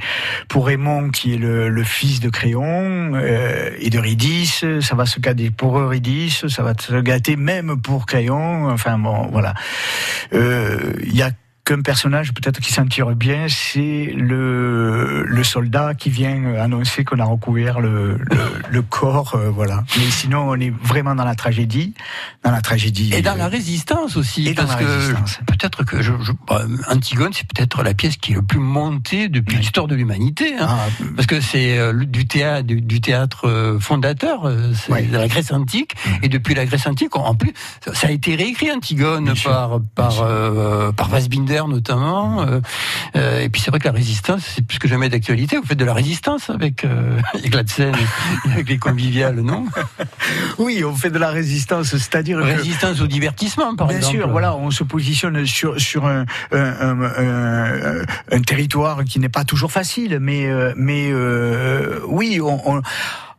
pour 0.47 0.67
Raymond, 0.67 1.09
qui 1.09 1.33
est 1.33 1.37
le, 1.37 1.83
fils 1.83 2.19
de 2.19 2.29
Créon, 2.29 3.11
euh, 3.15 3.71
et 3.79 3.89
d'Eurydice. 3.89 4.63
Ça 4.81 4.95
va 4.95 5.05
se 5.05 5.19
gâter 5.19 5.51
pour 5.51 5.77
Eurydice, 5.77 6.47
ça 6.47 6.63
va 6.63 6.73
se 6.79 6.95
gâter 7.01 7.35
même 7.35 7.81
pour 7.81 8.05
Créon. 8.05 8.69
Enfin 8.69 8.97
bon, 8.97 9.27
voilà. 9.31 9.53
Euh, 10.33 10.93
Il 11.03 11.15
y 11.15 11.21
a 11.21 11.31
qu'un 11.67 11.81
personnage 11.81 12.33
peut-être 12.33 12.61
qui 12.61 12.71
s'en 12.71 12.85
tire 12.85 13.07
bien, 13.15 13.47
c'est 13.49 14.13
le, 14.15 15.23
le 15.27 15.43
soldat 15.43 15.93
qui 15.95 16.09
vient 16.09 16.55
annoncer 16.55 17.03
qu'on 17.03 17.19
a 17.19 17.25
recouvert 17.25 17.81
le, 17.81 18.17
le, 18.17 18.37
le 18.69 18.81
corps, 18.81 19.35
euh, 19.35 19.49
voilà. 19.49 19.83
Mais 19.97 20.09
sinon, 20.09 20.47
on 20.49 20.55
est 20.55 20.73
vraiment 20.81 21.13
dans 21.13 21.25
la 21.25 21.35
tragédie, 21.35 21.93
dans 22.43 22.51
la 22.51 22.61
tragédie. 22.61 23.11
Et 23.13 23.21
dans 23.21 23.35
la 23.35 23.49
résistance 23.49 24.15
aussi, 24.15 24.47
Et 24.47 24.53
dans 24.53 24.63
la 24.65 24.75
que 24.75 24.85
résistance. 24.85 25.39
peut-être 25.45 25.83
que 25.83 26.01
je, 26.01 26.13
je- 26.21 26.31
bah, 26.47 26.61
Antigone, 26.89 27.33
c'est 27.33 27.45
peut-être 27.47 27.83
la 27.83 27.93
pièce 27.93 28.15
qui 28.15 28.31
est 28.31 28.35
le 28.35 28.41
plus 28.43 28.59
montée 28.59 29.27
depuis 29.27 29.57
l'histoire 29.57 29.87
de 29.87 29.95
l'humanité, 29.95 30.53
hein. 30.57 30.67
Ah, 30.69 30.87
parce 31.15 31.27
que 31.27 31.41
c'est 31.41 31.77
euh, 31.77 31.93
du 32.05 32.27
théâtre, 32.27 32.63
du, 32.65 32.79
du 32.81 33.01
théâtre 33.01 33.47
euh, 33.47 33.77
fondateur, 33.79 34.45
euh, 34.45 34.71
de 34.89 35.17
la 35.17 35.27
Grèce 35.27 35.51
antique, 35.51 35.95
et 36.23 36.29
depuis 36.29 36.55
la 36.55 36.65
Grèce 36.65 36.87
antique, 36.87 37.15
en 37.17 37.35
plus, 37.35 37.51
ça- 37.93 38.07
a 38.07 38.11
été 38.11 38.35
réécrit 38.35 38.71
Antigone 38.71 39.25
Bien 39.25 39.33
par 39.43 39.81
par 39.93 40.11
sûr. 40.13 40.23
euh, 40.25 40.91
par 40.93 41.09
Fassbinder 41.09 41.56
notamment, 41.67 42.41
euh, 42.43 42.59
euh, 43.15 43.39
et 43.41 43.49
puis 43.49 43.61
c'est 43.61 43.71
vrai 43.71 43.79
que 43.79 43.85
la 43.87 43.91
résistance, 43.93 44.41
c'est 44.55 44.65
plus 44.65 44.77
que 44.79 44.87
jamais 44.87 45.09
d'actualité. 45.09 45.57
Vous 45.57 45.65
faites 45.65 45.77
de 45.79 45.85
la 45.85 45.93
résistance 45.93 46.49
avec 46.49 46.85
euh, 46.85 47.19
avec 47.33 47.53
la 47.55 47.65
scène, 47.65 47.95
avec 48.51 48.69
les 48.69 48.77
conviviales, 48.77 49.37
non? 49.41 49.65
Oui, 50.59 50.83
on 50.85 50.93
fait 50.95 51.09
de 51.09 51.17
la 51.17 51.29
résistance, 51.31 51.87
c'est-à-dire 51.87 52.39
que 52.39 52.43
Résistance 52.43 53.01
au 53.01 53.07
divertissement, 53.07 53.75
par 53.75 53.87
Bien 53.87 53.97
exemple. 53.97 54.17
sûr, 54.17 54.29
voilà, 54.29 54.55
on 54.55 54.69
se 54.71 54.83
positionne 54.83 55.45
sur 55.45 55.79
sur 55.79 56.05
un, 56.05 56.25
un, 56.51 56.57
un- 56.59 57.01
un- 57.01 58.05
un 58.31 58.41
territoire 58.41 59.03
qui 59.05 59.19
n'est 59.19 59.29
pas 59.29 59.43
toujours 59.45 59.71
facile, 59.71 60.19
mais 60.21 60.45
euh, 60.47 60.73
mais 60.75 61.09
euh, 61.11 61.99
oui, 62.07 62.39
on, 62.41 62.61
on- 62.77 62.81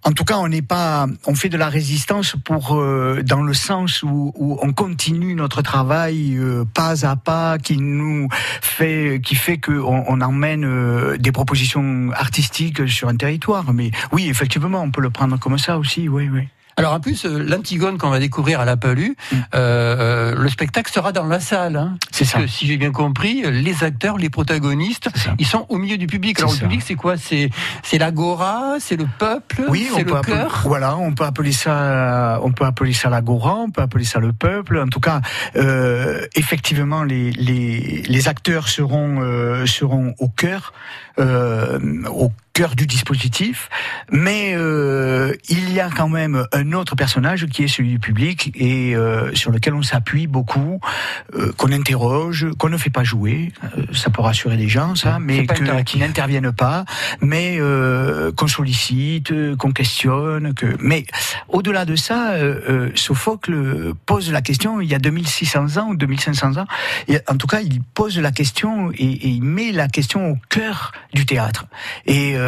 en 0.04 0.12
tout 0.12 0.24
cas, 0.24 0.38
on 0.38 0.48
n'est 0.48 0.62
pas, 0.62 1.06
on 1.26 1.34
fait 1.34 1.48
de 1.48 1.56
la 1.56 1.68
résistance 1.68 2.36
pour 2.44 2.76
euh, 2.76 3.22
dans 3.24 3.42
le 3.42 3.52
sens 3.52 4.02
où, 4.02 4.32
on 4.38 4.72
continue 4.72 5.34
notre 5.34 5.60
travail 5.62 6.36
euh, 6.36 6.64
pas 6.64 7.04
à 7.04 7.16
pas, 7.16 7.58
qui 7.58 7.78
nous 7.78 8.28
fait, 8.60 9.20
qui 9.24 9.34
fait 9.34 9.58
que 9.58 9.72
on, 9.72 10.04
on 10.08 10.20
emmène 10.20 10.64
euh, 10.64 11.16
des 11.18 11.32
propositions 11.32 12.10
artistiques 12.12 12.88
sur 12.88 13.08
un 13.08 13.16
territoire. 13.16 13.72
Mais 13.72 13.90
oui, 14.12 14.28
effectivement, 14.28 14.80
on 14.80 14.90
peut 14.90 15.02
le 15.02 15.10
prendre 15.10 15.38
comme 15.38 15.58
ça 15.58 15.78
aussi. 15.78 16.08
Oui, 16.08 16.28
oui. 16.32 16.48
Alors 16.78 16.92
en 16.94 17.00
plus, 17.00 17.24
euh, 17.26 17.44
l'Antigone 17.46 17.98
qu'on 17.98 18.08
va 18.08 18.20
découvrir 18.20 18.60
à 18.60 18.64
la 18.64 18.76
Palue, 18.76 19.16
euh, 19.54 20.34
le 20.36 20.48
spectacle 20.48 20.92
sera 20.92 21.10
dans 21.12 21.26
la 21.26 21.40
salle. 21.40 21.76
Hein. 21.76 21.96
C'est 22.12 22.24
ça. 22.24 22.38
Que, 22.38 22.46
si 22.46 22.66
j'ai 22.68 22.76
bien 22.76 22.92
compris, 22.92 23.42
les 23.50 23.82
acteurs, 23.82 24.16
les 24.16 24.30
protagonistes, 24.30 25.10
ils 25.40 25.46
sont 25.46 25.66
au 25.68 25.76
milieu 25.76 25.98
du 25.98 26.06
public. 26.06 26.38
Alors 26.38 26.52
le 26.52 26.56
ça. 26.56 26.62
public, 26.62 26.82
c'est 26.86 26.94
quoi? 26.94 27.16
C'est 27.16 27.50
c'est 27.82 27.98
l'agora, 27.98 28.76
c'est 28.78 28.96
le 28.96 29.06
peuple, 29.18 29.64
Oui, 29.68 29.88
c'est 29.92 30.02
on 30.02 30.04
peut 30.04 30.10
le 30.10 30.16
appeler, 30.16 30.36
cœur? 30.36 30.62
voilà, 30.64 30.96
on 30.96 31.12
peut 31.12 31.24
appeler 31.24 31.52
ça, 31.52 32.38
on 32.44 32.52
peut 32.52 32.64
appeler 32.64 32.92
ça 32.92 33.10
l'agora, 33.10 33.56
on 33.56 33.70
peut 33.70 33.82
appeler 33.82 34.04
ça 34.04 34.20
le 34.20 34.32
peuple. 34.32 34.78
En 34.78 34.86
tout 34.88 35.00
cas, 35.00 35.20
euh, 35.56 36.24
effectivement, 36.36 37.02
les, 37.02 37.32
les, 37.32 38.02
les 38.06 38.28
acteurs 38.28 38.68
seront 38.68 39.20
euh, 39.20 39.66
seront 39.66 40.14
au 40.18 40.28
cœur, 40.28 40.72
euh, 41.18 41.78
au 42.06 42.30
cœur 42.58 42.74
du 42.74 42.86
dispositif, 42.88 43.68
mais 44.10 44.52
euh, 44.56 45.32
il 45.48 45.72
y 45.72 45.78
a 45.78 45.90
quand 45.90 46.08
même 46.08 46.44
un 46.52 46.72
autre 46.72 46.96
personnage 46.96 47.46
qui 47.46 47.62
est 47.62 47.68
celui 47.68 47.90
du 47.90 47.98
public 48.00 48.50
et 48.56 48.96
euh, 48.96 49.32
sur 49.36 49.52
lequel 49.52 49.74
on 49.74 49.82
s'appuie 49.82 50.26
beaucoup, 50.26 50.80
euh, 51.36 51.52
qu'on 51.56 51.70
interroge, 51.70 52.48
qu'on 52.58 52.68
ne 52.68 52.76
fait 52.76 52.90
pas 52.90 53.04
jouer. 53.04 53.52
Euh, 53.76 53.84
ça 53.92 54.10
peut 54.10 54.22
rassurer 54.22 54.56
les 54.56 54.66
gens, 54.68 54.96
ça, 54.96 55.20
mais 55.20 55.46
que- 55.46 55.82
qui 55.84 55.98
n'interviennent 55.98 56.50
pas, 56.50 56.84
mais 57.20 57.58
euh, 57.60 58.32
qu'on 58.32 58.48
sollicite, 58.48 59.32
qu'on 59.56 59.70
questionne. 59.70 60.52
Que... 60.54 60.66
Mais 60.80 61.04
au-delà 61.46 61.84
de 61.84 61.94
ça, 61.94 62.32
euh, 62.32 62.90
Sophocle 62.96 63.92
pose 64.04 64.32
la 64.32 64.42
question. 64.42 64.80
Il 64.80 64.88
y 64.88 64.96
a 64.96 64.98
2600 64.98 65.76
ans 65.76 65.90
ou 65.90 65.96
2500 65.96 66.56
ans, 66.56 66.66
et 67.06 67.18
en 67.28 67.36
tout 67.36 67.46
cas, 67.46 67.60
il 67.60 67.82
pose 67.94 68.18
la 68.18 68.32
question 68.32 68.90
et, 68.92 69.04
et 69.04 69.28
il 69.28 69.42
met 69.44 69.70
la 69.70 69.86
question 69.86 70.32
au 70.32 70.38
cœur 70.48 70.90
du 71.14 71.24
théâtre. 71.24 71.66
Et 72.06 72.36
euh, 72.36 72.46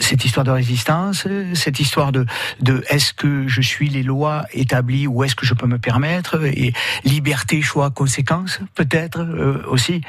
cette 0.00 0.24
histoire 0.24 0.44
de 0.44 0.50
résistance, 0.50 1.26
cette 1.54 1.80
histoire 1.80 2.12
de, 2.12 2.26
de 2.60 2.84
est-ce 2.88 3.12
que 3.12 3.48
je 3.48 3.60
suis 3.60 3.88
les 3.88 4.02
lois 4.02 4.44
établies 4.52 5.06
ou 5.06 5.24
est-ce 5.24 5.34
que 5.34 5.46
je 5.46 5.54
peux 5.54 5.66
me 5.66 5.78
permettre 5.78 6.44
et 6.44 6.72
liberté, 7.04 7.62
choix, 7.62 7.90
conséquences, 7.90 8.60
peut-être 8.74 9.20
euh, 9.20 9.62
aussi. 9.66 10.02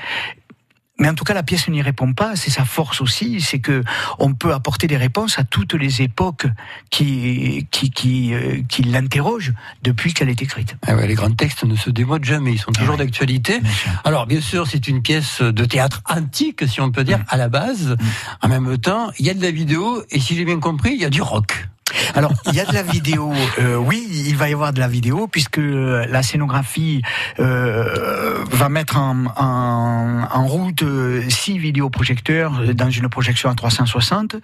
Mais 1.01 1.09
en 1.09 1.15
tout 1.15 1.23
cas, 1.25 1.33
la 1.33 1.43
pièce 1.43 1.67
n'y 1.67 1.81
répond 1.81 2.13
pas. 2.13 2.35
C'est 2.35 2.51
sa 2.51 2.63
force 2.63 3.01
aussi, 3.01 3.41
c'est 3.41 3.59
que 3.59 3.83
on 4.19 4.33
peut 4.33 4.53
apporter 4.53 4.87
des 4.87 4.97
réponses 4.97 5.37
à 5.39 5.43
toutes 5.43 5.73
les 5.73 6.01
époques 6.03 6.45
qui 6.91 7.67
qui 7.71 7.89
qui, 7.89 8.33
euh, 8.33 8.61
qui 8.69 8.83
l'interrogent 8.83 9.53
depuis 9.81 10.13
qu'elle 10.13 10.29
est 10.29 10.41
écrite. 10.41 10.75
Ah 10.87 10.95
ouais, 10.95 11.07
les 11.07 11.15
grands 11.15 11.31
textes 11.31 11.63
ne 11.63 11.75
se 11.75 11.89
démodent 11.89 12.23
jamais, 12.23 12.53
ils 12.53 12.59
sont 12.59 12.71
toujours 12.71 12.95
Ah 12.95 12.97
ouais. 12.99 13.05
d'actualité. 13.05 13.59
Alors 14.03 14.27
bien 14.27 14.41
sûr, 14.41 14.67
c'est 14.67 14.87
une 14.87 15.01
pièce 15.01 15.41
de 15.41 15.65
théâtre 15.65 16.01
antique, 16.07 16.67
si 16.69 16.79
on 16.81 16.91
peut 16.91 17.03
dire, 17.03 17.19
à 17.27 17.35
la 17.35 17.49
base. 17.49 17.97
En 18.41 18.47
même 18.47 18.77
temps, 18.77 19.11
il 19.19 19.25
y 19.25 19.29
a 19.29 19.33
de 19.33 19.41
la 19.41 19.51
vidéo, 19.51 20.03
et 20.11 20.19
si 20.19 20.35
j'ai 20.35 20.45
bien 20.45 20.59
compris, 20.59 20.91
il 20.93 21.01
y 21.01 21.05
a 21.05 21.09
du 21.09 21.21
rock. 21.21 21.67
Alors, 22.15 22.33
il 22.47 22.55
y 22.55 22.59
a 22.59 22.65
de 22.65 22.73
la 22.73 22.83
vidéo. 22.83 23.33
euh, 23.59 23.75
oui, 23.75 24.07
il 24.27 24.35
va 24.35 24.49
y 24.49 24.53
avoir 24.53 24.73
de 24.73 24.79
la 24.79 24.87
vidéo 24.87 25.27
puisque 25.27 25.59
euh, 25.59 26.05
la 26.09 26.23
scénographie 26.23 27.01
euh, 27.39 28.43
va 28.51 28.69
mettre 28.69 28.97
en, 28.97 29.25
en, 29.35 30.27
en 30.31 30.47
route 30.47 30.83
euh, 30.83 31.21
six 31.29 31.57
vidéoprojecteurs 31.57 32.73
dans 32.73 32.89
une 32.89 33.09
projection 33.09 33.49
à 33.49 33.55
360 33.55 34.35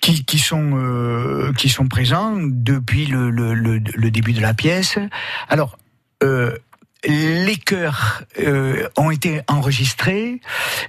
qui, 0.00 0.24
qui 0.24 0.38
sont 0.38 0.72
euh, 0.74 1.52
qui 1.56 1.68
sont 1.68 1.86
présents 1.88 2.34
depuis 2.38 3.06
le, 3.06 3.30
le, 3.30 3.54
le, 3.54 3.78
le 3.78 4.10
début 4.10 4.32
de 4.32 4.40
la 4.40 4.54
pièce. 4.54 4.98
Alors. 5.48 5.78
Euh, 6.22 6.56
les 7.04 7.56
chœurs 7.56 8.22
euh, 8.38 8.88
ont 8.96 9.10
été 9.10 9.40
enregistrés. 9.48 10.40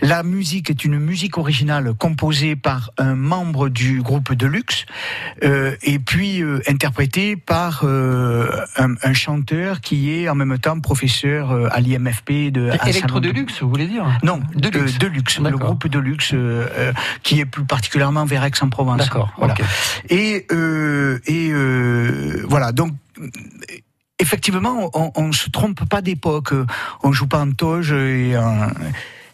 La 0.02 0.22
musique 0.24 0.70
est 0.70 0.86
une 0.86 1.00
musique 1.00 1.38
originale 1.38 1.94
composée 1.96 2.56
par 2.56 2.92
un 2.98 3.16
membre 3.16 3.70
du 3.70 4.02
groupe 4.02 4.34
Deluxe 4.34 4.86
euh, 5.44 5.76
et 5.82 6.00
puis 6.00 6.42
euh, 6.44 6.62
interprétée 6.68 7.36
par 7.36 7.82
euh, 7.84 8.48
un, 8.78 8.94
un 9.04 9.14
chanteur 9.14 9.82
qui 9.82 10.12
est 10.14 10.30
en 10.30 10.36
même 10.36 10.58
temps 10.60 10.80
professeur 10.80 11.52
euh, 11.52 11.68
à 11.72 11.80
l'IMFP 11.80 12.52
de 12.52 12.70
à 12.70 12.76
Electro 12.88 13.08
Salon 13.08 13.20
de- 13.20 13.32
Deluxe, 13.32 13.62
vous 13.62 13.70
voulez 13.70 13.88
dire? 13.88 14.06
Non, 14.24 14.42
Deluxe. 14.56 14.94
de- 14.94 15.08
Deluxe, 15.08 15.40
le 15.40 15.58
groupe 15.58 15.88
Deluxe 15.88 16.32
euh, 16.34 16.68
euh, 16.78 16.94
qui 17.24 17.40
est 17.40 17.46
plus 17.46 17.66
particulièrement 17.66 18.26
vers 18.26 18.44
Aix-en-Provence. 18.44 18.98
D'accord, 19.00 19.34
Voilà. 19.38 19.56
Et, 20.10 20.46
euh, 20.52 21.20
et 21.26 21.50
euh, 21.52 22.44
voilà, 22.48 22.72
donc 22.72 22.92
effectivement, 24.20 24.90
on, 24.94 25.12
on 25.16 25.32
se 25.32 25.50
trompe 25.50 25.84
pas 25.90 26.02
d'époque. 26.02 26.54
On 27.04 27.12
joue 27.12 27.28
pas 27.28 27.40
en 27.42 27.52
toge 27.52 27.92
et 27.92 28.38
en- 28.38 28.70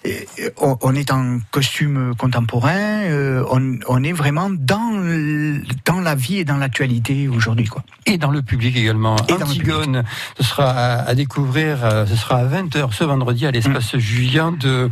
et 0.06 0.26
on, 0.62 0.78
on 0.82 0.96
est 0.96 1.12
en 1.12 1.40
costume 1.52 2.14
contemporain. 2.18 2.72
euh, 3.04 3.44
on, 3.52 3.78
on 3.90 4.02
est 4.02 4.14
vraiment 4.14 4.50
dans 4.50 4.92
le- 4.98 5.62
dans 5.84 6.00
la 6.00 6.16
vie 6.16 6.38
et 6.38 6.46
dans 6.46 6.56
l'actualité 6.56 7.28
aujourd'hui, 7.28 7.66
quoi. 7.66 7.84
Et 8.06 8.18
dans 8.18 8.32
le 8.32 8.42
public 8.42 8.78
également. 8.78 9.18
Et 9.28 9.34
Antigone, 9.44 10.04
ce 10.38 10.44
sera 10.46 10.70
à, 10.72 11.02
à 11.10 11.16
découvrir, 11.16 11.84
euh, 11.84 12.06
ce 12.06 12.16
sera 12.16 12.38
à 12.38 12.46
20h 12.46 12.94
ce 12.94 13.04
vendredi 13.04 13.46
à 13.46 13.52
l'espace 13.52 13.98
Julien 13.98 14.54
de, 14.54 14.90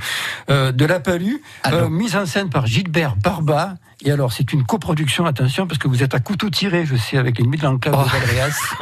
euh, 0.49 0.73
de 0.73 0.85
La 0.85 0.99
Palue, 0.99 1.41
euh, 1.73 1.89
mise 1.89 2.17
en 2.17 2.25
scène 2.25 2.49
par 2.49 2.67
Gilbert 2.67 3.15
Barba. 3.15 3.75
Et 4.03 4.11
alors, 4.11 4.31
c'est 4.31 4.53
une 4.53 4.63
coproduction, 4.63 5.25
attention, 5.25 5.65
parce 5.65 5.79
que 5.79 5.87
vous 5.87 6.03
êtes 6.03 6.13
à 6.13 6.19
couteau 6.19 6.49
tiré, 6.49 6.85
je 6.85 6.95
sais, 6.95 7.17
avec 7.17 7.39
les 7.39 7.45
Nuits 7.45 7.57
de 7.57 7.63
l'Enclave 7.63 8.03
de 8.03 8.09
Valréas. 8.09 8.75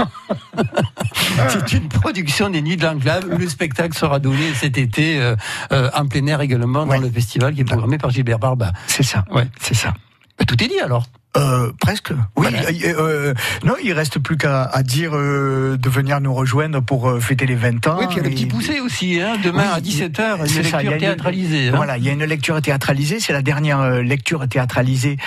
c'est 1.50 1.74
une 1.74 1.88
production 1.88 2.50
des 2.50 2.62
Nuits 2.62 2.76
de 2.76 2.84
l'Enclave. 2.84 3.26
où 3.32 3.38
Le 3.38 3.48
spectacle 3.48 3.98
sera 3.98 4.20
donné 4.20 4.54
cet 4.54 4.78
été 4.78 5.22
euh, 5.22 5.36
euh, 5.72 5.90
en 5.94 6.06
plein 6.08 6.26
air 6.28 6.42
également 6.42 6.86
dans 6.86 6.98
le 6.98 7.10
festival 7.10 7.54
qui 7.54 7.62
est 7.62 7.66
programmé 7.66 7.98
par 7.98 8.10
Gilbert 8.10 8.40
Barba. 8.40 8.74
C'est 8.88 9.04
ça. 9.04 9.24
Ouais. 9.32 9.48
C'est 9.62 9.74
ça. 9.74 9.94
Bah, 10.38 10.46
tout 10.46 10.62
est 10.62 10.68
dit 10.68 10.80
alors. 10.80 11.06
Euh, 11.38 11.72
presque. 11.82 12.12
Oui. 12.38 12.48
euh, 12.86 12.94
euh, 13.00 13.34
non, 13.66 13.74
il 13.84 13.92
reste 13.94 14.20
plus 14.20 14.38
qu'à 14.38 14.64
à 14.64 14.84
dire 14.84 15.12
euh, 15.16 15.78
de 15.78 15.90
venir 15.90 16.22
nous 16.22 16.34
rejoindre 16.34 16.82
pour 16.82 17.10
euh, 17.10 17.20
fêter 17.20 17.46
les 17.46 17.56
20 17.56 17.88
ans. 17.88 17.98
Oui, 18.00 18.06
puis 18.08 18.18
il 18.18 18.18
y 18.18 18.20
a 18.22 18.24
le 18.24 18.30
Et- 18.30 18.36
petit 18.36 18.46
poussé 18.46 18.80
aussi, 18.80 19.20
hein, 19.22 19.34
demain 19.44 19.64
Oui, 19.68 19.74
à 19.76 19.80
17h, 19.82 20.40
une 20.40 20.48
ça, 20.48 20.82
il 20.82 20.88
y 20.88 20.90
lecture 20.90 20.90
a 20.90 20.94
une- 20.94 21.00
théâtralisée. 21.00 21.68
hein. 21.70 21.74
Voilà, 21.76 21.98
il 21.98 22.04
y 22.06 22.10
a 22.10 22.14
une 22.14 22.24
lecture 22.24 22.62
théâtralisée. 22.62 23.20
C'est 23.20 23.34
la 23.34 23.42
dernière 23.42 23.82
euh, 23.82 24.02
lecture 24.02 24.48
théâtralisée 24.48 25.18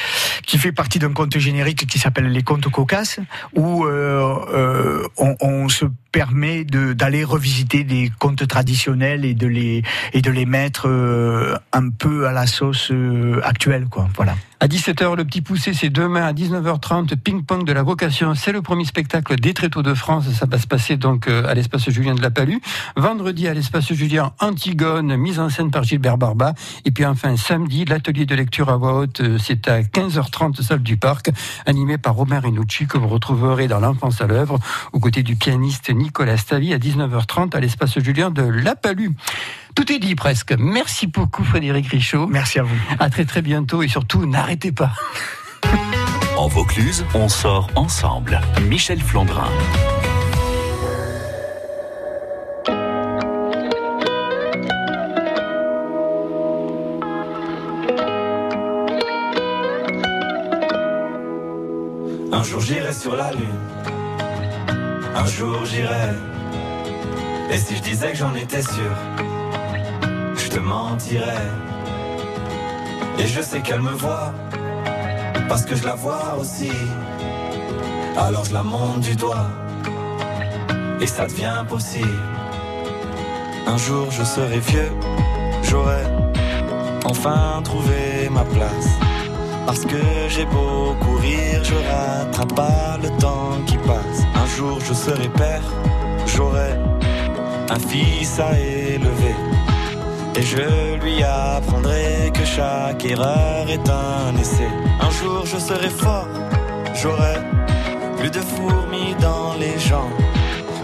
qui 0.47 0.57
fait 0.59 0.73
partie 0.73 0.99
d'un 0.99 1.13
conte 1.13 1.39
générique 1.39 1.87
qui 1.87 1.99
s'appelle 1.99 2.29
Les 2.29 2.43
Contes 2.43 2.69
cocasses, 2.69 3.21
où 3.55 3.85
on, 3.87 5.37
on 5.41 5.69
se 5.69 5.85
permet 6.13 6.65
de- 6.65 6.95
d'aller 6.95 7.23
revisiter 7.25 7.85
des 7.85 8.11
contes 8.19 8.47
traditionnels 8.49 9.25
et 9.27 9.35
de 9.35 9.47
les 9.47 9.83
et 10.15 10.23
de 10.23 10.31
les 10.31 10.47
mettre 10.47 10.89
euh, 10.89 11.55
un 11.73 11.91
peu 11.91 12.27
à 12.27 12.33
la 12.33 12.47
sauce 12.47 12.91
euh, 12.91 13.41
actuelle, 13.45 13.87
quoi. 13.91 14.09
Voilà. 14.17 14.35
À 14.61 14.67
17h, 14.67 15.17
le 15.17 15.25
petit 15.25 15.41
poussé, 15.43 15.73
c'est 15.73 15.91
demain 15.99 16.23
à 16.23 16.33
19h30, 16.33 17.17
ping-pong 17.17 17.65
de 17.65 17.73
la 17.73 17.83
vocation. 17.83 18.33
C'est 18.37 18.53
le 18.53 18.63
premier 18.63 18.85
spectacle 18.85 19.35
des 19.35 19.53
Tréteaux 19.53 19.83
de 19.83 19.95
France. 19.95 20.31
Ça 20.31 20.47
va 20.47 20.57
se 20.57 20.69
passer 20.69 20.97
donc 20.97 21.27
euh, 21.27 21.45
à 21.49 21.55
l'espace 21.55 21.91
Julien 21.91 22.15
de 22.15 22.23
la 22.23 22.31
Palue. 22.31 22.59
Vendredi, 22.95 23.49
à 23.49 23.55
l'espace 23.55 23.93
Julien 23.93 24.33
Antigone, 24.39 25.17
mise 25.17 25.41
en 25.41 25.49
scène 25.49 25.73
par 25.73 25.83
Gilbert 25.83 26.17
Barba. 26.17 26.55
Et 26.85 26.93
puis 26.93 27.05
enfin, 27.05 27.37
samedi, 27.37 27.85
l'atelier 27.85 28.27
de 28.27 28.37
lecture 28.37 28.69
à 28.69 28.77
voix 28.77 28.97
haute, 28.97 29.23
euh, 29.23 29.39
c'est 29.43 29.67
à 29.67 29.83
15h30, 29.83 30.63
salle 30.63 30.85
du 30.85 30.97
parc, 30.97 31.33
animé 31.67 31.99
par 31.99 32.15
Romain 32.15 32.39
Renucci, 32.39 32.87
que 32.87 32.97
vous 32.97 33.09
retrouverez 33.09 33.67
dans 33.67 33.81
l'enfance 33.81 34.21
à 34.21 34.29
l'œuvre, 34.29 34.61
aux 34.93 35.01
côtés 35.01 35.25
du 35.25 35.35
pianiste 35.35 35.91
Nicolas 35.91 36.37
Stavi, 36.37 36.73
à 36.75 36.79
19h30, 36.79 37.57
à 37.57 37.61
l'espace 37.61 37.99
Julien 37.99 38.31
de 38.31 38.43
la 38.43 38.77
Palue. 38.77 39.11
Tout 39.75 39.91
est 39.93 39.99
dit 39.99 40.15
presque. 40.15 40.55
Merci 40.57 41.09
beaucoup 41.09 41.43
Frédéric 41.43 41.89
Richaud. 41.89 42.29
Merci 42.29 42.61
à 42.61 42.63
vous. 42.63 42.79
À 43.01 43.11
très 43.11 43.25
très 43.25 43.43
bientôt 43.43 43.83
et 43.83 43.89
surtout 43.89 44.27
n'arrêtez 44.27 44.71
pas. 44.71 44.93
En 46.37 46.49
Vaucluse, 46.49 47.05
on 47.15 47.29
sort 47.29 47.69
ensemble. 47.75 48.41
Michel 48.69 49.01
Flandrin. 49.01 49.49
Un 62.33 62.43
jour 62.43 62.61
j'irai 62.61 62.93
sur 62.93 63.17
la 63.17 63.33
lune. 63.33 63.61
Un 65.17 65.27
jour 65.27 65.65
j'irai. 65.65 66.15
Et 67.51 67.59
si 67.59 67.77
je 67.77 67.83
disais 67.83 68.13
que 68.13 68.19
j'en 68.19 68.35
étais 68.35 68.63
sûr, 68.63 68.95
je 70.37 70.49
te 70.49 70.61
mentirais. 70.61 71.47
Et 73.19 73.27
je 73.27 73.41
sais 73.41 73.61
qu'elle 73.61 73.81
me 73.81 73.91
voit, 73.91 74.33
parce 75.49 75.65
que 75.65 75.75
je 75.75 75.85
la 75.85 75.95
vois 75.95 76.37
aussi. 76.39 76.71
Alors 78.17 78.45
je 78.45 78.53
la 78.53 78.63
monte 78.63 79.01
du 79.01 79.15
doigt, 79.17 79.49
et 81.01 81.07
ça 81.07 81.27
devient 81.27 81.65
possible. 81.69 82.23
Un 83.67 83.77
jour 83.77 84.11
je 84.11 84.25
serai 84.25 84.59
vieux, 84.59 84.91
j'aurai 85.63 86.03
enfin 87.05 87.61
trouvé 87.65 88.29
ma 88.31 88.45
place. 88.45 88.89
Parce 89.67 89.85
que 89.85 90.01
j'ai 90.29 90.47
beau 90.47 90.95
courir, 91.01 91.63
je 91.63 91.75
rattrape 91.75 92.55
pas 92.55 92.99
le 93.03 93.11
temps 93.21 93.53
qui 93.67 93.77
passe. 93.79 94.21
Un 94.35 94.47
jour 94.57 94.79
je 94.81 94.95
serai 94.95 95.29
père, 95.29 95.63
j'aurai 96.27 96.73
un 97.71 97.79
fils 97.79 98.41
à 98.41 98.59
élever. 98.59 99.35
Et 100.39 100.43
je 100.43 101.03
lui 101.03 101.21
apprendrai 101.25 102.31
que 102.33 102.45
chaque 102.45 103.05
erreur 103.05 103.69
est 103.69 103.91
un 103.91 104.37
essai. 104.41 104.69
Un 105.01 105.11
jour 105.11 105.45
je 105.45 105.59
serai 105.59 105.91
fort, 105.91 106.29
j'aurai 106.95 107.39
plus 108.19 108.31
de 108.31 108.39
fourmis 108.39 109.17
dans 109.21 109.55
les 109.59 109.77
jambes. 109.81 110.13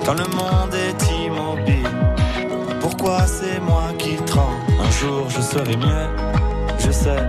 Quand 0.05 0.15
le 0.15 0.27
monde 0.39 0.75
est 0.75 1.01
immobile, 1.25 1.89
pourquoi 2.81 3.27
c'est 3.29 3.61
moi 3.61 3.93
qui 3.97 4.17
tremble? 4.17 4.57
Un 4.87 4.91
jour 4.91 5.31
je 5.31 5.41
serai 5.41 5.77
mieux, 5.77 6.09
je 6.81 6.91
sais 6.91 7.23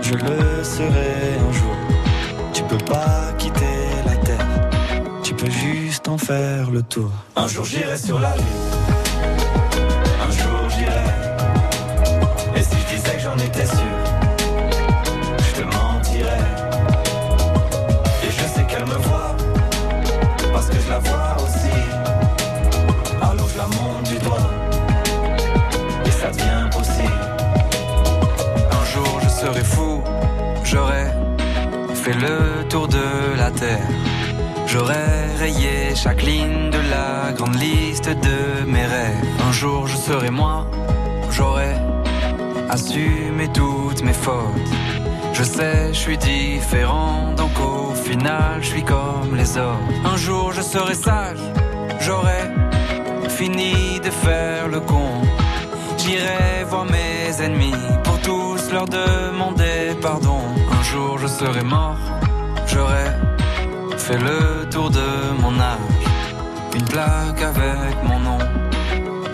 je 0.00 0.14
le 0.14 0.62
serai 0.62 1.14
un 1.48 1.52
jour. 1.52 1.76
Tu 2.52 2.62
peux 2.64 2.84
pas 2.84 3.32
quitter 3.38 3.78
la 4.06 4.16
terre, 4.16 4.48
tu 5.24 5.34
peux 5.34 5.50
juste 5.50 6.06
en 6.08 6.18
faire 6.18 6.70
le 6.70 6.82
tour. 6.82 7.10
Un 7.34 7.48
jour 7.48 7.64
j'irai 7.64 7.96
sur 7.96 8.20
la 8.20 8.34
lune, 8.36 8.44
mes 44.02 44.12
fautes. 44.12 44.70
Je 45.32 45.42
sais, 45.42 45.88
je 45.92 45.98
suis 45.98 46.18
différent, 46.18 47.32
donc 47.36 47.50
au 47.60 47.94
final 47.94 48.58
je 48.60 48.66
suis 48.66 48.84
comme 48.84 49.34
les 49.34 49.56
autres. 49.56 49.78
Un 50.04 50.16
jour 50.16 50.52
je 50.52 50.62
serai 50.62 50.94
sage, 50.94 51.42
j'aurai 52.00 52.42
fini 53.28 54.00
de 54.00 54.10
faire 54.10 54.68
le 54.68 54.80
con. 54.80 55.12
J'irai 55.98 56.64
voir 56.68 56.84
mes 56.84 57.42
ennemis 57.44 57.74
pour 58.04 58.18
tous 58.20 58.70
leur 58.72 58.86
demander 58.86 59.94
pardon. 60.00 60.40
Un 60.78 60.82
jour 60.82 61.18
je 61.18 61.26
serai 61.26 61.62
mort, 61.62 62.02
j'aurai 62.66 63.06
fait 63.96 64.18
le 64.18 64.68
tour 64.68 64.90
de 64.90 65.08
mon 65.40 65.54
âge. 65.60 65.78
Une 66.74 66.84
plaque 66.84 67.42
avec 67.42 67.94
mon 68.08 68.18
nom, 68.18 68.38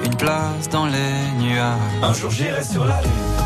une 0.04 0.16
place 0.16 0.68
dans 0.70 0.86
les 0.86 1.14
nuages. 1.42 2.02
Un 2.02 2.12
jour 2.12 2.30
j'irai 2.30 2.64
sur 2.64 2.84
la 2.84 3.00
lune, 3.00 3.37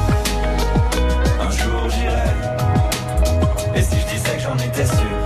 Et 3.74 3.82
si 3.82 4.00
je 4.00 4.06
disais 4.06 4.36
que 4.36 4.42
j'en 4.42 4.56
étais 4.58 4.84
sûr, 4.84 5.21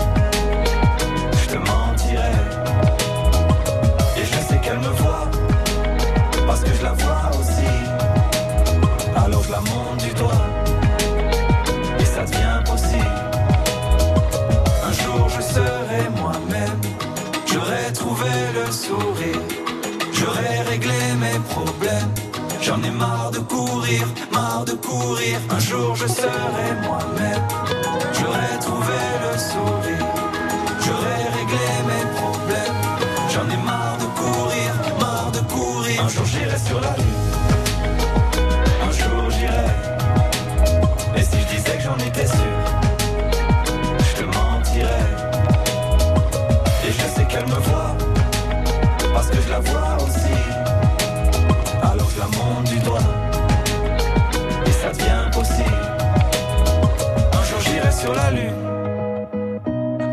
la 58.12 58.30
lune, 58.30 58.52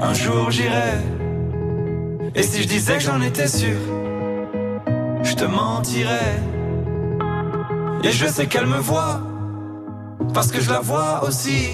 un 0.01 0.13
jour 0.13 0.51
j'irai. 0.51 0.97
Et 2.35 2.43
si 2.43 2.63
je 2.63 2.67
disais 2.67 2.95
que 2.95 3.03
j'en 3.03 3.21
étais 3.21 3.47
sûr, 3.47 3.77
je 5.23 5.33
te 5.33 5.45
mentirais. 5.45 6.41
Et 8.03 8.11
je 8.11 8.25
sais 8.27 8.47
qu'elle 8.47 8.65
me 8.65 8.79
voit, 8.79 9.21
parce 10.33 10.51
que 10.51 10.59
je 10.59 10.69
la 10.69 10.79
vois 10.79 11.23
aussi. 11.23 11.69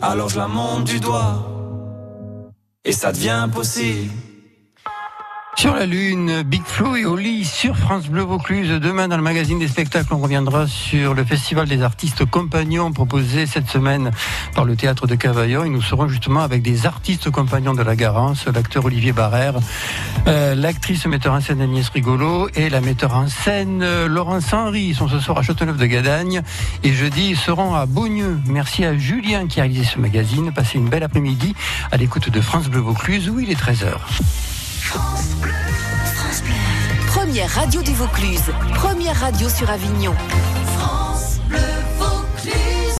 Alors 0.00 0.28
je 0.28 0.38
la 0.38 0.48
monte 0.48 0.84
du 0.84 1.00
doigt, 1.00 1.34
et 2.84 2.92
ça 2.92 3.12
devient 3.12 3.48
possible. 3.52 4.10
Sur 5.62 5.76
la 5.76 5.86
Lune, 5.86 6.42
Big 6.42 6.64
Flo 6.64 6.96
et 6.96 7.04
Oli 7.04 7.44
sur 7.44 7.76
France 7.76 8.08
Bleu 8.08 8.22
Vaucluse. 8.22 8.68
Demain, 8.68 9.06
dans 9.06 9.16
le 9.16 9.22
magazine 9.22 9.60
des 9.60 9.68
spectacles, 9.68 10.12
on 10.12 10.18
reviendra 10.18 10.66
sur 10.66 11.14
le 11.14 11.22
festival 11.24 11.68
des 11.68 11.82
artistes 11.82 12.24
compagnons 12.24 12.90
proposé 12.90 13.46
cette 13.46 13.68
semaine 13.68 14.10
par 14.56 14.64
le 14.64 14.74
théâtre 14.74 15.06
de 15.06 15.14
Cavaillon. 15.14 15.62
Et 15.62 15.68
nous 15.68 15.80
serons 15.80 16.08
justement 16.08 16.40
avec 16.40 16.62
des 16.62 16.84
artistes 16.84 17.30
compagnons 17.30 17.74
de 17.74 17.82
la 17.82 17.94
Garance, 17.94 18.46
l'acteur 18.52 18.86
Olivier 18.86 19.12
Barrère, 19.12 19.54
euh, 20.26 20.56
l'actrice 20.56 21.06
metteur 21.06 21.32
en 21.32 21.40
scène 21.40 21.60
Agnès 21.60 21.88
Rigolo 21.90 22.48
et 22.56 22.68
la 22.68 22.80
metteur 22.80 23.14
en 23.14 23.28
scène 23.28 23.84
euh, 23.84 24.08
Laurence 24.08 24.52
Henry. 24.52 24.86
Ils 24.86 24.96
sont 24.96 25.06
ce 25.06 25.20
soir 25.20 25.38
à 25.38 25.42
Châteauneuf 25.42 25.76
de 25.76 25.86
Gadagne 25.86 26.42
et 26.82 26.92
jeudi, 26.92 27.28
ils 27.30 27.38
seront 27.38 27.76
à 27.76 27.86
Beaugneux. 27.86 28.40
Merci 28.48 28.84
à 28.84 28.98
Julien 28.98 29.46
qui 29.46 29.60
a 29.60 29.62
réalisé 29.62 29.84
ce 29.84 30.00
magazine. 30.00 30.50
Passez 30.52 30.78
une 30.78 30.88
belle 30.88 31.04
après-midi 31.04 31.54
à 31.92 31.98
l'écoute 31.98 32.30
de 32.30 32.40
France 32.40 32.68
Bleu 32.68 32.80
Vaucluse 32.80 33.28
où 33.28 33.38
il 33.38 33.48
est 33.48 33.60
13h. 33.60 33.92
Première 37.08 37.50
radio 37.50 37.82
du 37.82 37.92
Vaucluse, 37.92 38.52
première 38.74 39.16
radio 39.16 39.48
sur 39.48 39.70
Avignon. 39.70 40.14
France 40.14 40.61